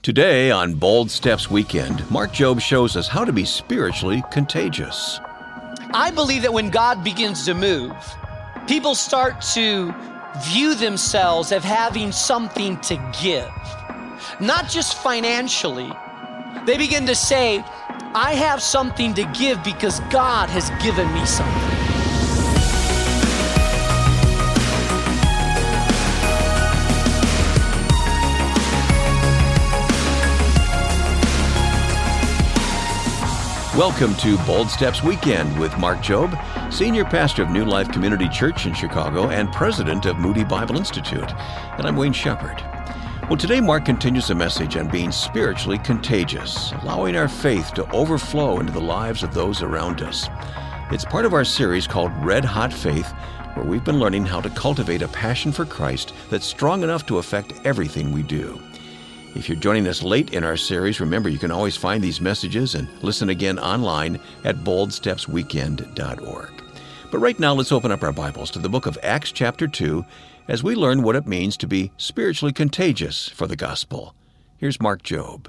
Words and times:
Today 0.00 0.52
on 0.52 0.74
Bold 0.74 1.10
Steps 1.10 1.50
Weekend, 1.50 2.08
Mark 2.08 2.30
Jobe 2.30 2.60
shows 2.60 2.96
us 2.96 3.08
how 3.08 3.24
to 3.24 3.32
be 3.32 3.44
spiritually 3.44 4.22
contagious. 4.30 5.18
I 5.92 6.12
believe 6.14 6.42
that 6.42 6.52
when 6.52 6.70
God 6.70 7.02
begins 7.02 7.44
to 7.46 7.52
move, 7.52 7.92
people 8.68 8.94
start 8.94 9.42
to 9.54 9.92
view 10.44 10.76
themselves 10.76 11.50
as 11.50 11.64
having 11.64 12.12
something 12.12 12.78
to 12.82 12.94
give, 13.20 13.50
not 14.40 14.68
just 14.68 14.96
financially. 14.98 15.92
They 16.64 16.78
begin 16.78 17.04
to 17.06 17.16
say, 17.16 17.64
I 18.14 18.34
have 18.34 18.62
something 18.62 19.14
to 19.14 19.24
give 19.36 19.62
because 19.64 19.98
God 20.10 20.48
has 20.50 20.70
given 20.80 21.12
me 21.12 21.26
something. 21.26 21.67
Welcome 33.78 34.16
to 34.16 34.36
Bold 34.38 34.68
Steps 34.70 35.04
Weekend 35.04 35.56
with 35.56 35.78
Mark 35.78 35.98
Jobe, 35.98 36.34
Senior 36.72 37.04
Pastor 37.04 37.44
of 37.44 37.50
New 37.50 37.64
Life 37.64 37.88
Community 37.92 38.28
Church 38.28 38.66
in 38.66 38.74
Chicago 38.74 39.28
and 39.28 39.52
President 39.52 40.04
of 40.04 40.18
Moody 40.18 40.42
Bible 40.42 40.76
Institute. 40.76 41.30
And 41.30 41.86
I'm 41.86 41.94
Wayne 41.94 42.12
Shepherd. 42.12 42.60
Well, 43.28 43.36
today 43.36 43.60
Mark 43.60 43.84
continues 43.84 44.30
a 44.30 44.34
message 44.34 44.76
on 44.76 44.88
being 44.88 45.12
spiritually 45.12 45.78
contagious, 45.78 46.72
allowing 46.82 47.14
our 47.14 47.28
faith 47.28 47.72
to 47.74 47.88
overflow 47.92 48.58
into 48.58 48.72
the 48.72 48.80
lives 48.80 49.22
of 49.22 49.32
those 49.32 49.62
around 49.62 50.02
us. 50.02 50.28
It's 50.90 51.04
part 51.04 51.24
of 51.24 51.32
our 51.32 51.44
series 51.44 51.86
called 51.86 52.10
Red 52.16 52.44
Hot 52.44 52.72
Faith, 52.72 53.12
where 53.54 53.64
we've 53.64 53.84
been 53.84 54.00
learning 54.00 54.26
how 54.26 54.40
to 54.40 54.50
cultivate 54.50 55.02
a 55.02 55.08
passion 55.08 55.52
for 55.52 55.64
Christ 55.64 56.14
that's 56.30 56.46
strong 56.46 56.82
enough 56.82 57.06
to 57.06 57.18
affect 57.18 57.52
everything 57.64 58.10
we 58.10 58.24
do. 58.24 58.60
If 59.34 59.48
you're 59.48 59.58
joining 59.58 59.86
us 59.86 60.02
late 60.02 60.32
in 60.32 60.42
our 60.42 60.56
series, 60.56 61.00
remember 61.00 61.28
you 61.28 61.38
can 61.38 61.50
always 61.50 61.76
find 61.76 62.02
these 62.02 62.20
messages 62.20 62.74
and 62.74 62.88
listen 63.02 63.28
again 63.28 63.58
online 63.58 64.18
at 64.44 64.56
boldstepsweekend.org. 64.56 66.50
But 67.10 67.18
right 67.18 67.38
now, 67.38 67.54
let's 67.54 67.72
open 67.72 67.92
up 67.92 68.02
our 68.02 68.12
Bibles 68.12 68.50
to 68.52 68.58
the 68.58 68.68
book 68.68 68.86
of 68.86 68.98
Acts, 69.02 69.30
chapter 69.30 69.68
2, 69.68 70.04
as 70.48 70.62
we 70.62 70.74
learn 70.74 71.02
what 71.02 71.16
it 71.16 71.26
means 71.26 71.56
to 71.58 71.66
be 71.66 71.92
spiritually 71.96 72.52
contagious 72.52 73.28
for 73.28 73.46
the 73.46 73.56
gospel. 73.56 74.14
Here's 74.56 74.80
Mark 74.80 75.02
Jobe. 75.02 75.48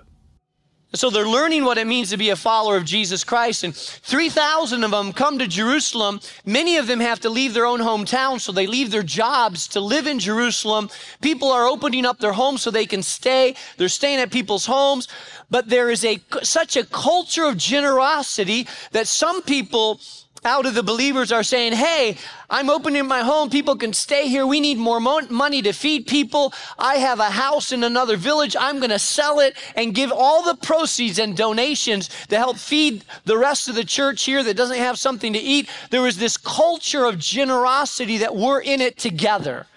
So 0.95 1.12
they're 1.12 1.28
learning 1.28 1.66
what 1.66 1.78
it 1.78 1.86
means 1.86 2.09
to 2.09 2.18
be 2.18 2.32
a 2.32 2.36
follower 2.36 2.76
of 2.76 2.84
Jesus 2.84 3.23
Christ. 3.23 3.64
And 3.64 3.76
3,000 3.76 4.84
of 4.84 4.90
them 4.90 5.14
come 5.14 5.38
to 5.38 5.45
Jerusalem. 5.45 6.20
Many 6.45 6.78
of 6.78 6.88
them 6.88 7.00
have 7.00 7.20
to 7.20 7.30
leave 7.30 7.54
their 7.54 7.68
own 7.68 7.80
hometown, 7.80 8.40
so 8.40 8.52
they 8.52 8.66
leave 8.66 8.90
their 8.90 9.04
jobs 9.04 9.67
to 9.70 9.80
live 9.82 10.08
in 10.08 10.17
Jerusalem. 10.17 10.90
People 11.22 11.52
are 11.52 11.67
opening 11.67 12.08
up 12.08 12.17
their 12.17 12.34
homes 12.34 12.64
so 12.64 12.72
they 12.72 12.88
can 12.88 13.04
stay. 13.04 13.56
They're 13.78 13.88
staying 13.88 14.20
at 14.20 14.32
people's 14.32 14.66
homes. 14.66 15.08
But 15.52 15.70
there 15.70 15.92
is 15.92 16.04
a, 16.04 16.20
such 16.42 16.76
a 16.76 16.84
culture 16.86 17.45
of 17.45 17.58
generosity 17.58 18.67
that 18.92 19.08
some 19.08 19.44
people 19.44 20.02
out 20.45 20.66
of 20.66 20.73
the 20.73 20.84
believers 20.84 21.32
are 21.32 21.44
saying, 21.44 21.73
Hey, 21.73 22.18
I'm 22.50 22.70
opening 22.70 23.08
my 23.08 23.22
home. 23.22 23.50
People 23.50 23.76
can 23.76 23.94
stay 23.94 24.28
here. 24.28 24.45
We 24.45 24.59
need 24.59 24.78
more 24.78 25.00
mo- 25.00 25.28
money 25.30 25.62
to 25.62 25.73
feed 25.73 26.08
people. 26.08 26.54
I 26.78 26.95
have 26.95 27.20
a 27.20 27.30
house 27.30 27.72
in 27.72 27.84
another 27.84 28.18
village. 28.18 28.56
I'm 28.60 28.78
going 28.78 28.90
to 28.90 29.00
sell 29.00 29.40
it 29.40 29.56
and 29.76 29.94
give 29.94 30.12
all 30.12 30.44
the 30.44 30.56
proceeds 30.56 31.20
and 31.20 31.36
donations 31.36 32.10
to 32.28 32.38
help 32.38 32.58
feed 32.58 33.04
the 33.26 33.38
rest 33.38 33.67
of 33.67 33.76
the 33.76 33.84
church 33.84 34.23
here 34.23 34.44
that 34.44 34.58
doesn't 34.58 34.78
have 34.78 34.98
something 34.98 35.34
to 35.34 35.40
eat. 35.40 35.70
There 35.90 36.08
is 36.08 36.17
this 36.17 36.38
culture 36.38 37.06
of 37.06 37.20
generosity 37.20 38.17
that 38.17 38.36
we're 38.36 38.62
in 38.62 38.82
it 38.82 38.98
together. 38.98 39.67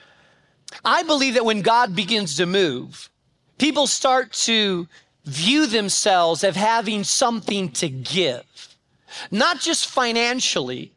I 0.84 1.02
believe 1.02 1.34
that 1.34 1.44
when 1.44 1.62
God 1.62 1.94
begins 1.94 2.36
to 2.36 2.46
move, 2.46 3.10
people 3.58 3.86
start 3.86 4.32
to 4.32 4.88
view 5.24 5.66
themselves 5.66 6.42
as 6.42 6.56
having 6.56 7.04
something 7.04 7.70
to 7.70 7.88
give 7.88 8.71
not 9.30 9.60
just 9.60 9.88
financially, 9.88 10.92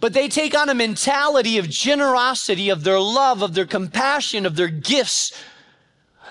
but 0.00 0.12
they 0.12 0.28
take 0.28 0.56
on 0.56 0.68
a 0.68 0.74
mentality 0.74 1.58
of 1.58 1.68
generosity, 1.68 2.68
of 2.68 2.84
their 2.84 3.00
love, 3.00 3.42
of 3.42 3.54
their 3.54 3.66
compassion, 3.66 4.44
of 4.44 4.56
their 4.56 4.68
gifts. 4.68 5.32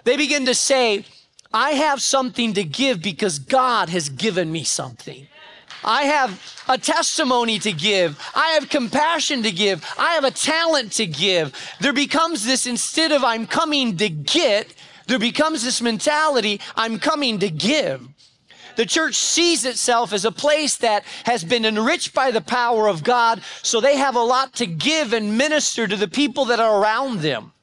They 0.03 0.17
begin 0.17 0.45
to 0.45 0.53
say, 0.53 1.05
I 1.53 1.71
have 1.71 2.01
something 2.01 2.53
to 2.53 2.63
give 2.63 3.01
because 3.01 3.39
God 3.39 3.89
has 3.89 4.09
given 4.09 4.51
me 4.51 4.63
something. 4.63 5.27
I 5.83 6.03
have 6.03 6.63
a 6.67 6.77
testimony 6.77 7.59
to 7.59 7.71
give. 7.71 8.19
I 8.33 8.49
have 8.49 8.69
compassion 8.69 9.43
to 9.43 9.51
give. 9.51 9.85
I 9.97 10.13
have 10.13 10.23
a 10.23 10.31
talent 10.31 10.91
to 10.93 11.05
give. 11.05 11.55
There 11.79 11.93
becomes 11.93 12.43
this, 12.43 12.65
instead 12.65 13.11
of 13.11 13.23
I'm 13.23 13.45
coming 13.45 13.95
to 13.97 14.09
get, 14.09 14.73
there 15.07 15.19
becomes 15.19 15.63
this 15.63 15.81
mentality, 15.81 16.59
I'm 16.75 16.99
coming 16.99 17.39
to 17.39 17.49
give. 17.49 18.07
The 18.75 18.85
church 18.85 19.15
sees 19.15 19.65
itself 19.65 20.11
as 20.13 20.25
a 20.25 20.31
place 20.31 20.77
that 20.77 21.03
has 21.25 21.43
been 21.43 21.65
enriched 21.65 22.13
by 22.13 22.31
the 22.31 22.41
power 22.41 22.87
of 22.87 23.03
God, 23.03 23.41
so 23.61 23.79
they 23.79 23.97
have 23.97 24.15
a 24.15 24.23
lot 24.23 24.53
to 24.55 24.65
give 24.65 25.13
and 25.13 25.37
minister 25.37 25.87
to 25.87 25.95
the 25.95 26.07
people 26.07 26.45
that 26.45 26.59
are 26.59 26.81
around 26.81 27.21
them. 27.21 27.53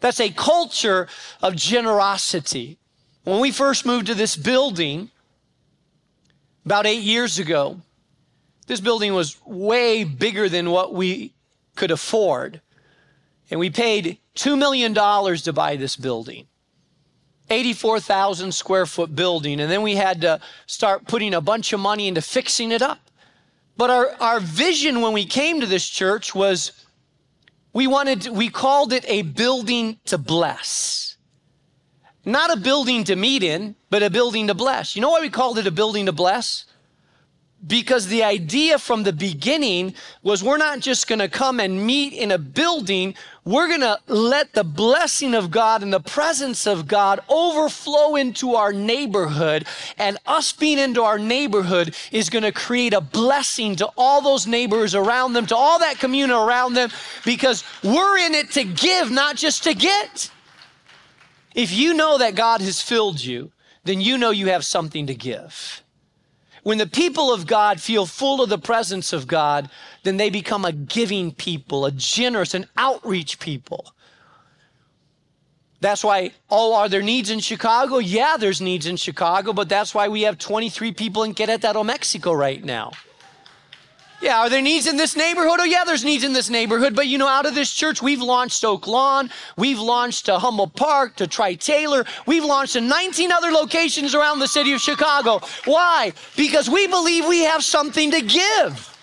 That's 0.00 0.20
a 0.20 0.30
culture 0.30 1.08
of 1.42 1.56
generosity. 1.56 2.78
When 3.24 3.40
we 3.40 3.50
first 3.50 3.84
moved 3.84 4.06
to 4.06 4.14
this 4.14 4.36
building 4.36 5.10
about 6.64 6.86
eight 6.86 7.02
years 7.02 7.38
ago, 7.38 7.80
this 8.66 8.80
building 8.80 9.14
was 9.14 9.36
way 9.46 10.04
bigger 10.04 10.48
than 10.48 10.70
what 10.70 10.94
we 10.94 11.32
could 11.74 11.90
afford. 11.90 12.60
And 13.50 13.58
we 13.58 13.70
paid 13.70 14.18
$2 14.36 14.58
million 14.58 14.94
to 14.94 15.52
buy 15.52 15.76
this 15.76 15.96
building. 15.96 16.46
84,000 17.50 18.52
square 18.52 18.86
foot 18.86 19.14
building. 19.14 19.60
And 19.60 19.70
then 19.70 19.82
we 19.82 19.94
had 19.94 20.20
to 20.22 20.40
start 20.66 21.06
putting 21.06 21.34
a 21.34 21.40
bunch 21.40 21.72
of 21.72 21.80
money 21.80 22.08
into 22.08 22.22
fixing 22.22 22.72
it 22.72 22.82
up. 22.82 22.98
But 23.76 23.90
our, 23.90 24.10
our 24.20 24.40
vision 24.40 25.00
when 25.00 25.12
we 25.12 25.24
came 25.24 25.60
to 25.60 25.66
this 25.66 25.88
church 25.88 26.34
was 26.34 26.72
we 27.72 27.86
wanted, 27.86 28.26
we 28.26 28.48
called 28.48 28.92
it 28.92 29.04
a 29.06 29.22
building 29.22 29.98
to 30.06 30.18
bless. 30.18 31.16
Not 32.24 32.52
a 32.52 32.60
building 32.60 33.04
to 33.04 33.16
meet 33.16 33.42
in, 33.42 33.76
but 33.88 34.02
a 34.02 34.10
building 34.10 34.48
to 34.48 34.54
bless. 34.54 34.96
You 34.96 35.02
know 35.02 35.10
why 35.10 35.20
we 35.20 35.30
called 35.30 35.58
it 35.58 35.66
a 35.66 35.70
building 35.70 36.06
to 36.06 36.12
bless? 36.12 36.66
Because 37.66 38.06
the 38.06 38.22
idea 38.22 38.78
from 38.78 39.02
the 39.02 39.12
beginning 39.12 39.94
was 40.22 40.44
we're 40.44 40.58
not 40.58 40.78
just 40.78 41.08
going 41.08 41.18
to 41.18 41.28
come 41.28 41.58
and 41.58 41.84
meet 41.84 42.12
in 42.12 42.30
a 42.30 42.38
building, 42.38 43.14
we're 43.44 43.66
going 43.66 43.80
to 43.80 43.98
let 44.06 44.52
the 44.52 44.62
blessing 44.62 45.34
of 45.34 45.50
God 45.50 45.82
and 45.82 45.92
the 45.92 46.00
presence 46.00 46.66
of 46.66 46.86
God 46.86 47.20
overflow 47.28 48.14
into 48.14 48.54
our 48.54 48.72
neighborhood. 48.72 49.66
And 49.98 50.18
us 50.26 50.52
being 50.52 50.78
into 50.78 51.02
our 51.02 51.18
neighborhood 51.18 51.96
is 52.12 52.30
going 52.30 52.44
to 52.44 52.52
create 52.52 52.94
a 52.94 53.00
blessing 53.00 53.74
to 53.76 53.90
all 53.96 54.20
those 54.20 54.46
neighbors 54.46 54.94
around 54.94 55.32
them, 55.32 55.46
to 55.46 55.56
all 55.56 55.80
that 55.80 55.98
community 55.98 56.38
around 56.38 56.74
them, 56.74 56.90
because 57.24 57.64
we're 57.82 58.18
in 58.18 58.34
it 58.34 58.52
to 58.52 58.64
give, 58.64 59.10
not 59.10 59.36
just 59.36 59.64
to 59.64 59.74
get. 59.74 60.30
If 61.54 61.72
you 61.72 61.94
know 61.94 62.18
that 62.18 62.36
God 62.36 62.60
has 62.60 62.80
filled 62.80 63.20
you, 63.20 63.50
then 63.82 64.00
you 64.00 64.16
know 64.16 64.30
you 64.30 64.46
have 64.48 64.64
something 64.64 65.06
to 65.08 65.14
give. 65.14 65.82
When 66.68 66.76
the 66.76 66.86
people 66.86 67.32
of 67.32 67.46
God 67.46 67.80
feel 67.80 68.04
full 68.04 68.42
of 68.42 68.50
the 68.50 68.58
presence 68.58 69.14
of 69.14 69.26
God, 69.26 69.70
then 70.02 70.18
they 70.18 70.28
become 70.28 70.66
a 70.66 70.72
giving 70.72 71.32
people, 71.32 71.86
a 71.86 71.90
generous, 71.90 72.52
an 72.52 72.66
outreach 72.76 73.40
people. 73.40 73.94
That's 75.80 76.04
why, 76.04 76.32
oh, 76.50 76.74
are 76.74 76.90
there 76.90 77.00
needs 77.00 77.30
in 77.30 77.40
Chicago? 77.40 77.96
Yeah, 77.96 78.36
there's 78.38 78.60
needs 78.60 78.84
in 78.84 78.98
Chicago, 78.98 79.54
but 79.54 79.70
that's 79.70 79.94
why 79.94 80.08
we 80.08 80.20
have 80.24 80.36
23 80.36 80.92
people 80.92 81.22
in 81.22 81.34
Querétaro, 81.34 81.86
Mexico 81.86 82.34
right 82.34 82.62
now. 82.62 82.92
Yeah, 84.20 84.40
are 84.40 84.50
there 84.50 84.62
needs 84.62 84.88
in 84.88 84.96
this 84.96 85.14
neighborhood? 85.14 85.58
Oh, 85.60 85.64
yeah, 85.64 85.84
there's 85.84 86.04
needs 86.04 86.24
in 86.24 86.32
this 86.32 86.50
neighborhood. 86.50 86.96
But 86.96 87.06
you 87.06 87.18
know, 87.18 87.28
out 87.28 87.46
of 87.46 87.54
this 87.54 87.72
church, 87.72 88.02
we've 88.02 88.20
launched 88.20 88.64
Oak 88.64 88.88
Lawn, 88.88 89.30
we've 89.56 89.78
launched 89.78 90.26
to 90.26 90.38
Humboldt 90.38 90.74
Park, 90.74 91.14
to 91.16 91.28
Tri 91.28 91.54
Taylor, 91.54 92.04
we've 92.26 92.44
launched 92.44 92.74
in 92.74 92.88
19 92.88 93.30
other 93.30 93.52
locations 93.52 94.14
around 94.14 94.40
the 94.40 94.48
city 94.48 94.72
of 94.72 94.80
Chicago. 94.80 95.40
Why? 95.66 96.12
Because 96.36 96.68
we 96.68 96.88
believe 96.88 97.26
we 97.26 97.44
have 97.44 97.62
something 97.62 98.10
to 98.10 98.20
give. 98.22 98.96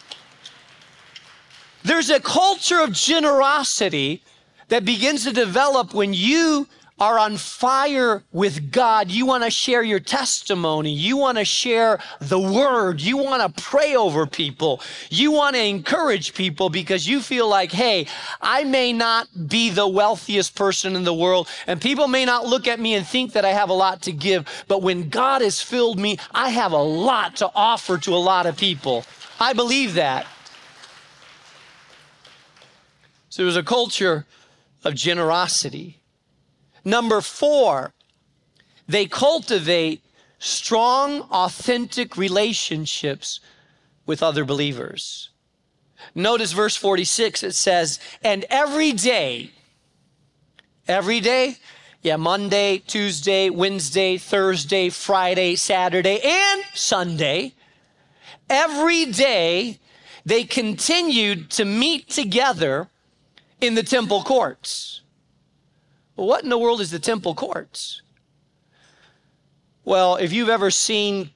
There's 1.84 2.10
a 2.10 2.20
culture 2.20 2.82
of 2.82 2.92
generosity 2.92 4.22
that 4.68 4.84
begins 4.84 5.24
to 5.24 5.32
develop 5.32 5.94
when 5.94 6.14
you 6.14 6.68
are 6.98 7.20
on 7.20 7.36
fire 7.36 8.24
with 8.32 8.72
God, 8.72 9.12
you 9.12 9.26
want 9.26 9.44
to 9.44 9.50
share 9.50 9.84
your 9.84 10.00
testimony, 10.00 10.94
you 10.94 11.18
want 11.18 11.38
to 11.38 11.44
share 11.44 12.00
the 12.22 12.40
word, 12.40 13.02
you 13.02 13.18
want 13.18 13.42
to 13.42 13.62
pray 13.62 13.96
over 13.98 14.26
people, 14.26 14.82
you 15.10 15.32
want 15.32 15.58
to 15.58 15.62
encourage 15.62 16.34
people 16.34 16.70
because 16.70 17.06
you 17.06 17.20
feel 17.20 17.50
like, 17.50 17.72
hey, 17.72 18.08
I 18.42 18.64
may 18.64 18.94
not 18.94 19.28
be 19.48 19.70
the 19.70 19.88
wealthiest 19.88 20.56
person 20.56 20.96
in 20.96 21.04
the 21.04 21.14
world, 21.14 21.50
and 21.68 21.82
people 21.82 22.08
may 22.08 22.24
not 22.24 22.46
look 22.46 22.66
at 22.66 22.80
me 22.80 22.94
and 22.94 23.06
think 23.06 23.34
that 23.34 23.44
I 23.44 23.52
have 23.52 23.70
a 23.70 23.74
lot 23.74 24.02
to 24.04 24.14
give, 24.14 24.48
but 24.70 24.82
when 24.82 25.10
God 25.10 25.42
has 25.42 25.62
filled 25.62 26.00
me, 26.00 26.18
I 26.32 26.50
have 26.50 26.72
a 26.72 26.82
lot 26.82 27.36
to 27.38 27.52
offer 27.54 27.98
to 27.98 28.16
a 28.16 28.18
lot 28.18 28.46
of 28.46 28.56
people. 28.56 29.04
I 29.38 29.52
believe 29.52 29.96
that. 29.96 30.28
So 33.28 33.44
there's 33.44 33.58
a 33.58 33.64
culture 33.64 34.26
of 34.86 34.96
generosity. 34.96 36.00
Number 36.86 37.20
four, 37.20 37.94
they 38.88 39.08
cultivate 39.08 40.04
strong, 40.38 41.22
authentic 41.32 42.16
relationships 42.16 43.40
with 44.06 44.22
other 44.22 44.46
believers. 44.46 45.30
Notice 46.14 46.52
verse 46.52 46.76
46, 46.76 47.42
it 47.42 47.56
says, 47.56 48.00
And 48.24 48.46
every 48.52 48.92
day, 48.92 49.52
every 50.88 51.20
day, 51.20 51.58
yeah, 52.04 52.18
Monday, 52.18 52.78
Tuesday, 52.86 53.50
Wednesday, 53.50 54.18
Thursday, 54.18 54.90
Friday, 54.90 55.56
Saturday, 55.56 56.20
and 56.24 56.64
Sunday, 56.76 57.54
every 58.48 59.06
day 59.06 59.80
they 60.24 60.44
continued 60.44 61.50
to 61.52 61.66
meet 61.66 62.10
together 62.10 62.90
in 63.60 63.74
the 63.74 63.82
temple 63.82 64.22
courts. 64.22 65.02
Well, 66.16 66.28
what 66.28 66.44
in 66.44 66.50
the 66.50 66.58
world 66.58 66.80
is 66.82 66.92
the 66.92 67.00
temple 67.00 67.36
courts? 67.36 68.02
Well, 69.84 70.16
if 70.16 70.32
you've 70.32 70.50
ever 70.50 70.72
seen 70.72 71.32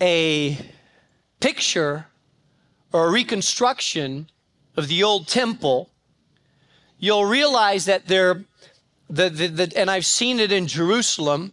a 0.00 0.58
picture 1.40 2.06
or 2.92 3.08
a 3.08 3.10
reconstruction 3.10 4.30
of 4.76 4.88
the 4.88 5.02
old 5.02 5.28
temple, 5.28 5.90
you'll 6.98 7.26
realize 7.26 7.84
that 7.84 8.08
there, 8.08 8.44
the, 9.10 9.28
the, 9.28 9.48
the, 9.48 9.72
and 9.76 9.90
I've 9.90 10.06
seen 10.06 10.40
it 10.40 10.50
in 10.50 10.66
Jerusalem, 10.66 11.52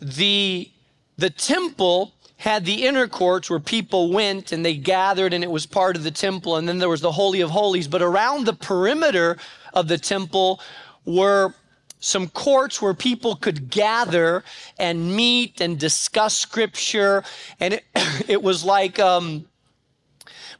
the, 0.00 0.70
the 1.16 1.30
temple 1.30 2.14
had 2.38 2.64
the 2.64 2.86
inner 2.86 3.08
courts 3.08 3.48
where 3.48 3.58
people 3.60 4.12
went 4.12 4.52
and 4.52 4.64
they 4.64 4.76
gathered 4.76 5.32
and 5.32 5.42
it 5.42 5.50
was 5.50 5.66
part 5.66 5.96
of 5.96 6.04
the 6.04 6.10
temple, 6.10 6.56
and 6.56 6.68
then 6.68 6.78
there 6.78 6.88
was 6.88 7.00
the 7.00 7.12
Holy 7.12 7.40
of 7.40 7.50
Holies. 7.50 7.88
But 7.88 8.02
around 8.02 8.44
the 8.44 8.52
perimeter 8.52 9.38
of 9.72 9.88
the 9.88 9.98
temple 9.98 10.60
were 11.08 11.54
some 12.00 12.28
courts 12.28 12.80
where 12.80 12.94
people 12.94 13.34
could 13.34 13.70
gather 13.70 14.44
and 14.78 15.16
meet 15.16 15.60
and 15.60 15.78
discuss 15.78 16.36
scripture. 16.36 17.24
And 17.58 17.74
it, 17.74 17.84
it 18.28 18.42
was 18.42 18.64
like 18.64 18.98
um, 18.98 19.46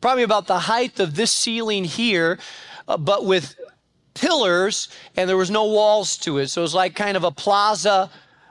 probably 0.00 0.24
about 0.24 0.46
the 0.46 0.58
height 0.58 0.98
of 0.98 1.14
this 1.14 1.30
ceiling 1.30 1.84
here, 1.84 2.38
uh, 2.88 2.96
but 2.96 3.24
with 3.24 3.54
pillars 4.14 4.88
and 5.16 5.28
there 5.28 5.36
was 5.36 5.50
no 5.50 5.64
walls 5.64 6.16
to 6.18 6.38
it. 6.38 6.48
So 6.48 6.62
it 6.62 6.64
was 6.64 6.74
like 6.74 6.96
kind 6.96 7.16
of 7.16 7.24
a 7.24 7.30
plaza, 7.30 8.10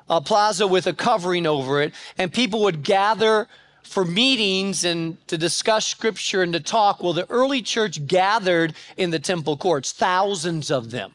a 0.09 0.21
plaza 0.21 0.67
with 0.67 0.87
a 0.87 0.93
covering 0.93 1.45
over 1.45 1.81
it. 1.81 1.93
And 2.17 2.31
people 2.31 2.61
would 2.61 2.83
gather 2.83 3.47
for 3.83 4.05
meetings 4.05 4.83
and 4.83 5.17
to 5.27 5.37
discuss 5.37 5.87
scripture 5.87 6.41
and 6.41 6.53
to 6.53 6.59
talk. 6.59 7.01
Well, 7.01 7.13
the 7.13 7.29
early 7.29 7.61
church 7.61 8.05
gathered 8.05 8.75
in 8.97 9.11
the 9.11 9.19
temple 9.19 9.57
courts, 9.57 9.91
thousands 9.91 10.69
of 10.71 10.91
them. 10.91 11.13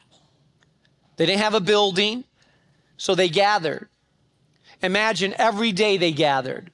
They 1.17 1.27
didn't 1.27 1.43
have 1.43 1.55
a 1.55 1.61
building, 1.61 2.25
so 2.97 3.15
they 3.15 3.29
gathered. 3.29 3.89
Imagine 4.83 5.35
every 5.39 5.73
day 5.73 5.97
they 5.97 6.13
gathered. 6.13 6.71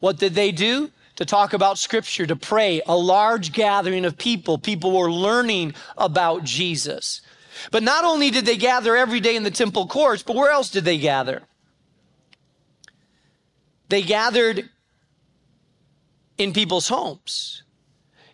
What 0.00 0.18
did 0.18 0.34
they 0.34 0.52
do? 0.52 0.90
To 1.16 1.24
talk 1.24 1.54
about 1.54 1.78
scripture, 1.78 2.26
to 2.26 2.36
pray, 2.36 2.82
a 2.86 2.96
large 2.96 3.52
gathering 3.52 4.04
of 4.04 4.18
people. 4.18 4.58
People 4.58 4.92
were 4.92 5.10
learning 5.10 5.74
about 5.96 6.44
Jesus. 6.44 7.22
But 7.70 7.82
not 7.82 8.04
only 8.04 8.30
did 8.30 8.44
they 8.44 8.58
gather 8.58 8.96
every 8.96 9.20
day 9.20 9.34
in 9.34 9.42
the 9.42 9.50
temple 9.50 9.86
courts, 9.86 10.22
but 10.22 10.36
where 10.36 10.50
else 10.50 10.70
did 10.70 10.84
they 10.84 10.98
gather? 10.98 11.42
They 13.88 14.02
gathered 14.02 14.68
in 16.36 16.52
people's 16.52 16.88
homes. 16.88 17.62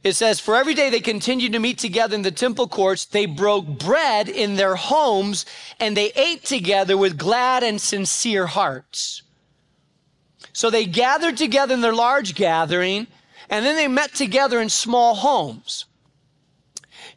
It 0.03 0.15
says, 0.15 0.41
For 0.41 0.57
every 0.57 0.75
day 0.75 0.91
they 0.91 1.01
continued 1.01 1.53
to 1.53 1.61
meet 1.61 1.79
together 1.79 2.15
in 2.15 2.23
the 2.23 2.33
temple 2.33 2.67
courts, 2.67 3.05
they 3.05 3.27
broke 3.27 3.67
bread 3.67 4.29
in 4.29 4.57
their 4.57 4.75
homes, 4.75 5.47
and 5.79 5.97
they 5.97 6.11
ate 6.17 6.45
together 6.45 6.97
with 6.97 7.19
glad 7.19 7.63
and 7.63 7.81
sincere 7.81 8.47
hearts. 8.47 9.23
So 10.53 10.71
they 10.71 10.87
gathered 10.87 11.37
together 11.37 11.73
in 11.73 11.81
their 11.81 11.95
large 11.95 12.35
gathering, 12.35 13.07
and 13.49 13.65
then 13.65 13.77
they 13.77 13.89
met 13.89 14.15
together 14.15 14.61
in 14.61 14.69
small 14.69 15.15
homes. 15.15 15.87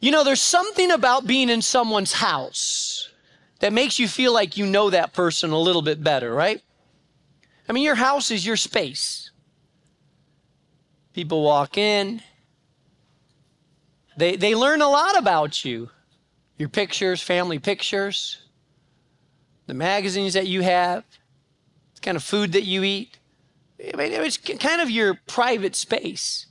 You 0.00 0.12
know, 0.12 0.22
there's 0.22 0.42
something 0.42 0.90
about 0.90 1.26
being 1.26 1.48
in 1.48 1.62
someone's 1.62 2.12
house 2.12 3.10
that 3.60 3.72
makes 3.72 3.98
you 3.98 4.06
feel 4.06 4.32
like 4.32 4.56
you 4.56 4.66
know 4.66 4.90
that 4.90 5.12
person 5.12 5.50
a 5.50 5.58
little 5.58 5.82
bit 5.82 6.04
better, 6.04 6.32
right? 6.32 6.62
I 7.68 7.72
mean, 7.72 7.82
your 7.82 7.94
house 7.96 8.30
is 8.30 8.46
your 8.46 8.56
space. 8.56 9.30
People 11.14 11.42
walk 11.42 11.78
in, 11.78 12.22
they, 14.16 14.36
they 14.36 14.54
learn 14.54 14.82
a 14.82 14.88
lot 14.88 15.18
about 15.18 15.64
you 15.64 15.90
your 16.58 16.68
pictures, 16.70 17.20
family 17.20 17.58
pictures, 17.58 18.40
the 19.66 19.74
magazines 19.74 20.32
that 20.32 20.46
you 20.46 20.62
have, 20.62 21.04
the 21.94 22.00
kind 22.00 22.16
of 22.16 22.22
food 22.22 22.52
that 22.52 22.64
you 22.64 22.82
eat. 22.82 23.18
I 23.78 23.96
mean, 23.96 24.12
it's 24.12 24.38
kind 24.38 24.80
of 24.80 24.90
your 24.90 25.18
private 25.26 25.76
space. 25.76 26.46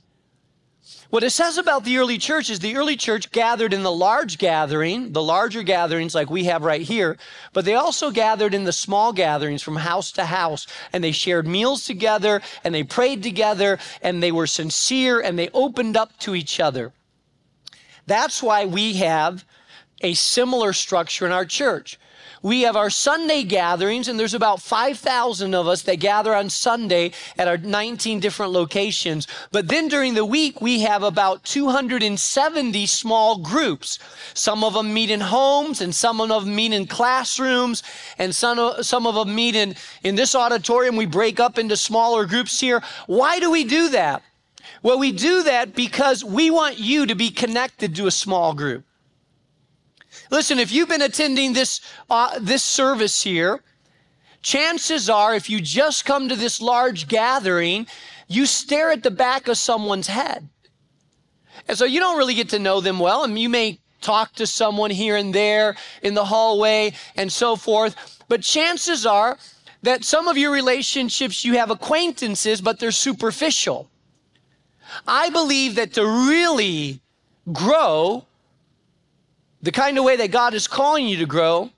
What 1.10 1.24
it 1.24 1.30
says 1.30 1.58
about 1.58 1.84
the 1.84 1.98
early 1.98 2.18
church 2.18 2.50
is 2.50 2.60
the 2.60 2.76
early 2.76 2.96
church 2.96 3.32
gathered 3.32 3.72
in 3.72 3.82
the 3.82 3.92
large 3.92 4.38
gathering, 4.38 5.12
the 5.12 5.22
larger 5.22 5.62
gatherings 5.62 6.14
like 6.14 6.30
we 6.30 6.44
have 6.44 6.62
right 6.62 6.80
here, 6.80 7.16
but 7.52 7.64
they 7.64 7.74
also 7.74 8.10
gathered 8.10 8.54
in 8.54 8.64
the 8.64 8.72
small 8.72 9.12
gatherings 9.12 9.62
from 9.62 9.76
house 9.76 10.12
to 10.12 10.26
house 10.26 10.66
and 10.92 11.02
they 11.02 11.12
shared 11.12 11.46
meals 11.46 11.84
together 11.84 12.42
and 12.62 12.74
they 12.74 12.82
prayed 12.82 13.22
together 13.22 13.78
and 14.02 14.22
they 14.22 14.32
were 14.32 14.46
sincere 14.46 15.20
and 15.20 15.38
they 15.38 15.48
opened 15.54 15.96
up 15.96 16.16
to 16.18 16.34
each 16.34 16.60
other. 16.60 16.92
That's 18.06 18.42
why 18.42 18.66
we 18.66 18.94
have 18.94 19.44
a 20.00 20.14
similar 20.14 20.72
structure 20.72 21.26
in 21.26 21.32
our 21.32 21.44
church. 21.44 21.98
We 22.42 22.62
have 22.62 22.76
our 22.76 22.90
Sunday 22.90 23.42
gatherings, 23.42 24.06
and 24.06 24.20
there's 24.20 24.34
about 24.34 24.62
5,000 24.62 25.54
of 25.54 25.66
us 25.66 25.82
that 25.82 25.96
gather 25.96 26.34
on 26.34 26.48
Sunday 26.50 27.12
at 27.36 27.48
our 27.48 27.56
19 27.56 28.20
different 28.20 28.52
locations. 28.52 29.26
But 29.50 29.68
then 29.68 29.88
during 29.88 30.14
the 30.14 30.24
week, 30.24 30.60
we 30.60 30.82
have 30.82 31.02
about 31.02 31.42
270 31.44 32.86
small 32.86 33.38
groups. 33.38 33.98
Some 34.34 34.62
of 34.62 34.74
them 34.74 34.94
meet 34.94 35.10
in 35.10 35.20
homes, 35.20 35.80
and 35.80 35.94
some 35.94 36.20
of 36.20 36.28
them 36.28 36.54
meet 36.54 36.72
in 36.72 36.86
classrooms, 36.86 37.82
and 38.18 38.34
some 38.34 38.58
of, 38.58 38.86
some 38.86 39.06
of 39.06 39.14
them 39.14 39.34
meet 39.34 39.56
in, 39.56 39.74
in 40.04 40.14
this 40.14 40.34
auditorium. 40.34 40.94
We 40.94 41.06
break 41.06 41.40
up 41.40 41.58
into 41.58 41.76
smaller 41.76 42.26
groups 42.26 42.60
here. 42.60 42.82
Why 43.06 43.40
do 43.40 43.50
we 43.50 43.64
do 43.64 43.88
that? 43.88 44.22
Well, 44.82 44.98
we 44.98 45.12
do 45.12 45.42
that 45.44 45.74
because 45.74 46.24
we 46.24 46.50
want 46.50 46.78
you 46.78 47.06
to 47.06 47.14
be 47.14 47.30
connected 47.30 47.94
to 47.96 48.06
a 48.06 48.10
small 48.10 48.54
group. 48.54 48.84
Listen, 50.30 50.58
if 50.58 50.72
you've 50.72 50.88
been 50.88 51.02
attending 51.02 51.52
this, 51.52 51.80
uh, 52.10 52.38
this 52.40 52.62
service 52.62 53.22
here, 53.22 53.62
chances 54.42 55.10
are 55.10 55.34
if 55.34 55.50
you 55.50 55.60
just 55.60 56.04
come 56.04 56.28
to 56.28 56.36
this 56.36 56.60
large 56.60 57.08
gathering, 57.08 57.86
you 58.28 58.46
stare 58.46 58.90
at 58.90 59.02
the 59.02 59.10
back 59.10 59.48
of 59.48 59.56
someone's 59.56 60.08
head. 60.08 60.48
And 61.68 61.76
so 61.76 61.84
you 61.84 62.00
don't 62.00 62.18
really 62.18 62.34
get 62.34 62.48
to 62.50 62.58
know 62.58 62.80
them 62.80 62.98
well, 62.98 63.24
and 63.24 63.38
you 63.38 63.48
may 63.48 63.80
talk 64.00 64.34
to 64.34 64.46
someone 64.46 64.90
here 64.90 65.16
and 65.16 65.34
there 65.34 65.76
in 66.02 66.14
the 66.14 66.24
hallway 66.24 66.92
and 67.16 67.32
so 67.32 67.56
forth. 67.56 68.22
But 68.28 68.42
chances 68.42 69.06
are 69.06 69.38
that 69.82 70.04
some 70.04 70.28
of 70.28 70.36
your 70.36 70.52
relationships 70.52 71.44
you 71.44 71.54
have 71.54 71.70
acquaintances, 71.70 72.60
but 72.60 72.78
they're 72.78 72.92
superficial. 72.92 73.90
I 75.06 75.30
believe 75.30 75.76
that 75.76 75.94
to 75.94 76.04
really 76.04 77.00
grow 77.52 78.24
the 79.62 79.72
kind 79.72 79.98
of 79.98 80.04
way 80.04 80.16
that 80.16 80.30
God 80.30 80.54
is 80.54 80.68
calling 80.68 81.06
you 81.06 81.16
to 81.18 81.26
grow, 81.26 81.70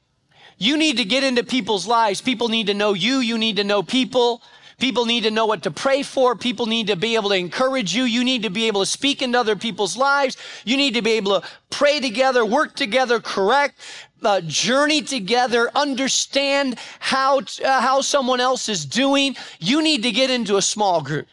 you 0.59 0.77
need 0.77 0.97
to 0.97 1.05
get 1.05 1.25
into 1.25 1.45
people's 1.45 1.87
lives. 1.87 2.21
People 2.21 2.49
need 2.49 2.67
to 2.67 2.75
know 2.75 2.93
you. 2.93 3.19
You 3.19 3.39
need 3.39 3.57
to 3.57 3.65
know 3.65 3.83
people. 3.83 4.43
People 4.79 5.07
need 5.07 5.23
to 5.25 5.31
know 5.31 5.47
what 5.47 5.63
to 5.65 5.71
pray 5.71 6.03
for. 6.03 6.37
People 6.37 6.67
need 6.67 6.87
to 6.89 6.97
be 6.97 7.15
able 7.15 7.31
to 7.31 7.37
encourage 7.37 7.95
you. 7.95 8.05
You 8.05 8.23
need 8.25 8.43
to 8.43 8.51
be 8.51 8.67
able 8.67 8.81
to 8.81 8.87
speak 8.87 9.23
into 9.23 9.39
other 9.39 9.57
people's 9.57 9.97
lives. 9.97 10.37
You 10.65 10.77
need 10.77 10.95
to 10.95 11.03
be 11.03 11.13
able 11.13 11.41
to 11.41 11.47
pray 11.71 11.99
together, 11.99 12.45
work 12.45 12.77
together, 12.77 13.21
correct, 13.21 13.81
uh, 14.23 14.41
journey 14.43 15.03
together, 15.03 15.71
understand 15.75 16.79
how, 17.01 17.39
uh, 17.39 17.81
how 17.81 18.01
someone 18.01 18.41
else 18.41 18.69
is 18.69 18.85
doing. 18.85 19.37
You 19.59 19.83
need 19.83 20.03
to 20.05 20.13
get 20.13 20.31
into 20.31 20.57
a 20.57 20.63
small 20.63 21.03
group. 21.03 21.27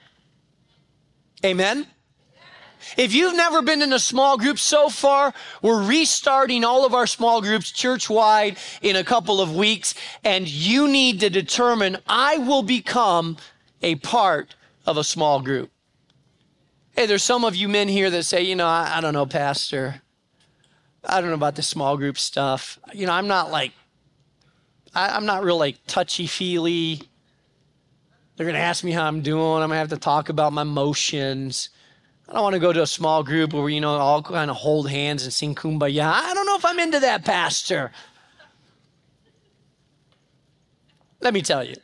Amen? 1.44 1.88
If 2.98 3.14
you've 3.14 3.36
never 3.36 3.62
been 3.62 3.82
in 3.82 3.94
a 3.94 4.00
small 4.00 4.38
group 4.38 4.60
so 4.60 4.90
far, 4.90 5.34
we're 5.62 5.84
restarting 5.84 6.64
all 6.64 6.86
of 6.86 6.94
our 6.94 7.08
small 7.08 7.42
groups 7.42 7.72
church 7.72 8.10
wide 8.10 8.58
in 8.82 8.96
a 8.96 9.04
couple 9.04 9.42
of 9.42 9.56
weeks, 9.56 9.96
and 10.24 10.48
you 10.48 10.88
need 10.88 11.20
to 11.22 11.30
determine 11.30 11.98
I 12.08 12.38
will 12.38 12.64
become 12.64 13.38
a 13.82 13.96
part 13.96 14.56
of 14.86 14.98
a 14.98 15.04
small 15.04 15.42
group. 15.42 15.72
Hey, 16.96 17.08
there's 17.08 17.24
some 17.24 17.44
of 17.44 17.56
you 17.56 17.68
men 17.68 17.88
here 17.88 18.10
that 18.10 18.24
say, 18.24 18.44
you 18.44 18.56
know, 18.56 18.68
I, 18.68 18.94
I 18.98 19.02
don't 19.02 19.14
know, 19.14 19.26
Pastor. 19.26 20.02
I 21.04 21.20
don't 21.20 21.30
know 21.30 21.36
about 21.36 21.56
the 21.56 21.62
small 21.62 21.98
group 21.98 22.18
stuff. 22.18 22.80
You 22.94 23.06
know, 23.06 23.14
I'm 23.14 23.28
not 23.28 23.52
like, 23.52 23.74
I, 24.94 25.10
I'm 25.10 25.26
not 25.26 25.44
real 25.44 25.58
like 25.58 25.78
touchy 25.88 26.28
feely. 26.28 27.02
They're 28.36 28.46
going 28.46 28.56
to 28.56 28.62
ask 28.62 28.84
me 28.84 28.92
how 28.92 29.06
I'm 29.06 29.22
doing. 29.22 29.62
I'm 29.62 29.70
going 29.70 29.72
to 29.72 29.76
have 29.78 29.90
to 29.90 29.98
talk 29.98 30.30
about 30.30 30.52
my 30.52 30.64
motions. 30.64 31.70
I 32.28 32.34
don't 32.34 32.44
want 32.44 32.54
to 32.54 32.60
go 32.60 32.74
to 32.74 32.82
a 32.82 32.88
small 32.88 33.24
group 33.24 33.54
where, 33.54 33.70
you 33.70 33.80
know, 33.80 33.96
all 33.96 34.22
kind 34.22 34.52
of 34.52 34.58
hold 34.58 34.90
hands 34.90 35.24
and 35.24 35.32
sing 35.32 35.56
kumbaya. 35.56 36.04
I 36.06 36.34
don't 36.34 36.46
know 36.46 36.58
if 36.58 36.66
I'm 36.66 36.80
into 36.80 37.00
that, 37.00 37.24
Pastor. 37.24 37.92
Let 41.22 41.34
me 41.34 41.42
tell 41.42 41.64
you. 41.64 41.76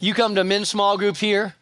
You 0.00 0.14
come 0.14 0.34
to 0.34 0.40
a 0.40 0.44
men's 0.44 0.70
small 0.70 0.96
group 0.96 1.18
here, 1.18 1.54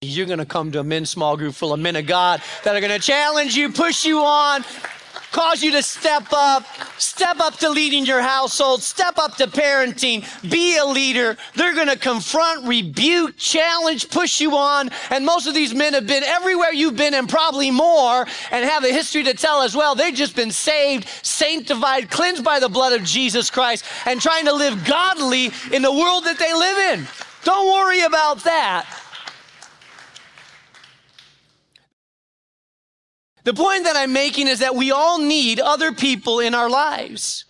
you're 0.00 0.26
going 0.26 0.38
to 0.38 0.46
come 0.46 0.72
to 0.72 0.80
a 0.80 0.84
men's 0.84 1.10
small 1.10 1.36
group 1.36 1.54
full 1.54 1.72
of 1.72 1.80
men 1.80 1.96
of 1.96 2.06
God 2.06 2.42
that 2.64 2.74
are 2.74 2.80
going 2.80 2.92
to 2.92 3.04
challenge 3.04 3.54
you, 3.54 3.70
push 3.70 4.04
you 4.04 4.20
on, 4.20 4.64
cause 5.34 5.64
you 5.64 5.72
to 5.72 5.82
step 5.82 6.32
up, 6.32 6.64
step 6.96 7.40
up 7.40 7.56
to 7.56 7.68
leading 7.68 8.06
your 8.06 8.22
household, 8.22 8.80
step 8.80 9.18
up 9.18 9.36
to 9.36 9.48
parenting, 9.48 10.24
be 10.48 10.78
a 10.78 10.84
leader. 10.84 11.36
They're 11.56 11.74
going 11.74 11.88
to 11.88 11.98
confront, 11.98 12.68
rebuke, 12.68 13.36
challenge, 13.36 14.10
push 14.10 14.40
you 14.40 14.56
on. 14.56 14.90
And 15.10 15.26
most 15.26 15.48
of 15.48 15.54
these 15.54 15.74
men 15.74 15.92
have 15.94 16.06
been 16.06 16.22
everywhere 16.22 16.72
you've 16.72 16.96
been 16.96 17.14
and 17.14 17.28
probably 17.28 17.72
more 17.72 18.24
and 18.52 18.64
have 18.64 18.84
a 18.84 18.92
history 18.92 19.24
to 19.24 19.34
tell 19.34 19.62
as 19.62 19.74
well. 19.74 19.96
They've 19.96 20.14
just 20.14 20.36
been 20.36 20.52
saved, 20.52 21.08
sanctified, 21.22 22.10
cleansed 22.10 22.44
by 22.44 22.60
the 22.60 22.68
blood 22.68 22.92
of 22.92 23.02
Jesus 23.02 23.50
Christ 23.50 23.84
and 24.06 24.20
trying 24.20 24.44
to 24.44 24.52
live 24.52 24.84
godly 24.84 25.50
in 25.72 25.82
the 25.82 25.92
world 25.92 26.24
that 26.26 26.38
they 26.38 26.54
live 26.54 26.98
in. 26.98 27.08
Don't 27.42 27.66
worry 27.74 28.02
about 28.02 28.44
that. 28.44 29.03
The 33.44 33.54
point 33.54 33.84
that 33.84 33.96
I'm 33.96 34.12
making 34.12 34.48
is 34.48 34.58
that 34.60 34.74
we 34.74 34.90
all 34.90 35.18
need 35.18 35.60
other 35.60 35.92
people 35.92 36.40
in 36.40 36.54
our 36.54 36.68
lives. 36.70 37.44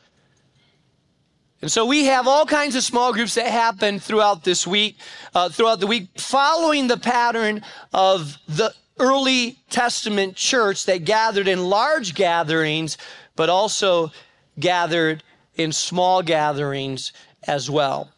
And 1.62 1.72
so 1.72 1.86
we 1.86 2.04
have 2.06 2.28
all 2.28 2.44
kinds 2.44 2.76
of 2.76 2.82
small 2.82 3.12
groups 3.12 3.36
that 3.36 3.46
happen 3.46 3.98
throughout 3.98 4.44
this 4.44 4.66
week, 4.66 4.98
uh, 5.34 5.48
throughout 5.48 5.80
the 5.80 5.86
week, 5.86 6.08
following 6.18 6.88
the 6.88 6.98
pattern 6.98 7.62
of 7.94 8.36
the 8.46 8.74
early 8.98 9.58
Testament 9.70 10.36
church 10.36 10.84
that 10.86 11.04
gathered 11.04 11.48
in 11.48 11.64
large 11.64 12.14
gatherings, 12.14 12.98
but 13.34 13.48
also 13.48 14.12
gathered 14.60 15.22
in 15.54 15.72
small 15.72 16.22
gatherings 16.22 17.12
as 17.44 17.70
well. 17.70 18.10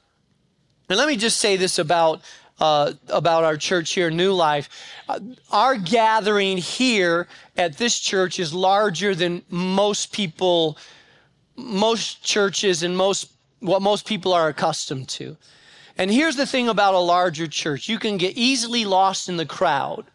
And 0.89 0.99
let 0.99 1.09
me 1.09 1.17
just 1.17 1.39
say 1.39 1.57
this 1.57 1.79
about 1.79 2.23
uh, 2.59 2.93
about 3.09 3.45
our 3.45 3.57
church 3.57 3.93
here, 3.93 4.11
New 4.11 4.33
Life. 4.33 4.69
Uh, 5.09 5.21
our 5.51 5.77
gathering 5.77 6.57
here 6.57 7.29
at 7.57 7.77
this 7.77 7.99
church 7.99 8.39
is 8.39 8.55
larger 8.55 9.15
than 9.15 9.43
most 9.51 10.13
people, 10.13 10.79
most 11.57 12.23
churches, 12.25 12.83
and 12.83 12.97
most 12.97 13.33
what 13.61 13.83
most 13.83 14.07
people 14.07 14.33
are 14.33 14.49
accustomed 14.49 15.09
to. 15.09 15.37
And 15.99 16.11
here's 16.11 16.37
the 16.37 16.47
thing 16.47 16.69
about 16.69 16.95
a 16.95 16.99
larger 16.99 17.47
church 17.47 17.89
you 17.89 17.99
can 17.99 18.17
get 18.17 18.37
easily 18.37 18.85
lost 18.85 19.29
in 19.29 19.37
the 19.37 19.47
crowd 19.47 20.07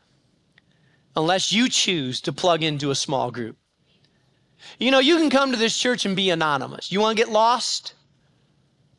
unless 1.15 1.51
you 1.51 1.67
choose 1.67 2.21
to 2.21 2.31
plug 2.31 2.63
into 2.63 2.91
a 2.91 2.95
small 2.95 3.31
group. 3.31 3.57
You 4.79 4.91
know, 4.91 4.99
you 4.99 5.17
can 5.17 5.29
come 5.29 5.51
to 5.51 5.57
this 5.57 5.77
church 5.77 6.05
and 6.05 6.15
be 6.15 6.29
anonymous. 6.29 6.91
You 6.91 6.99
want 6.99 7.17
to 7.17 7.23
get 7.23 7.31
lost? 7.31 7.95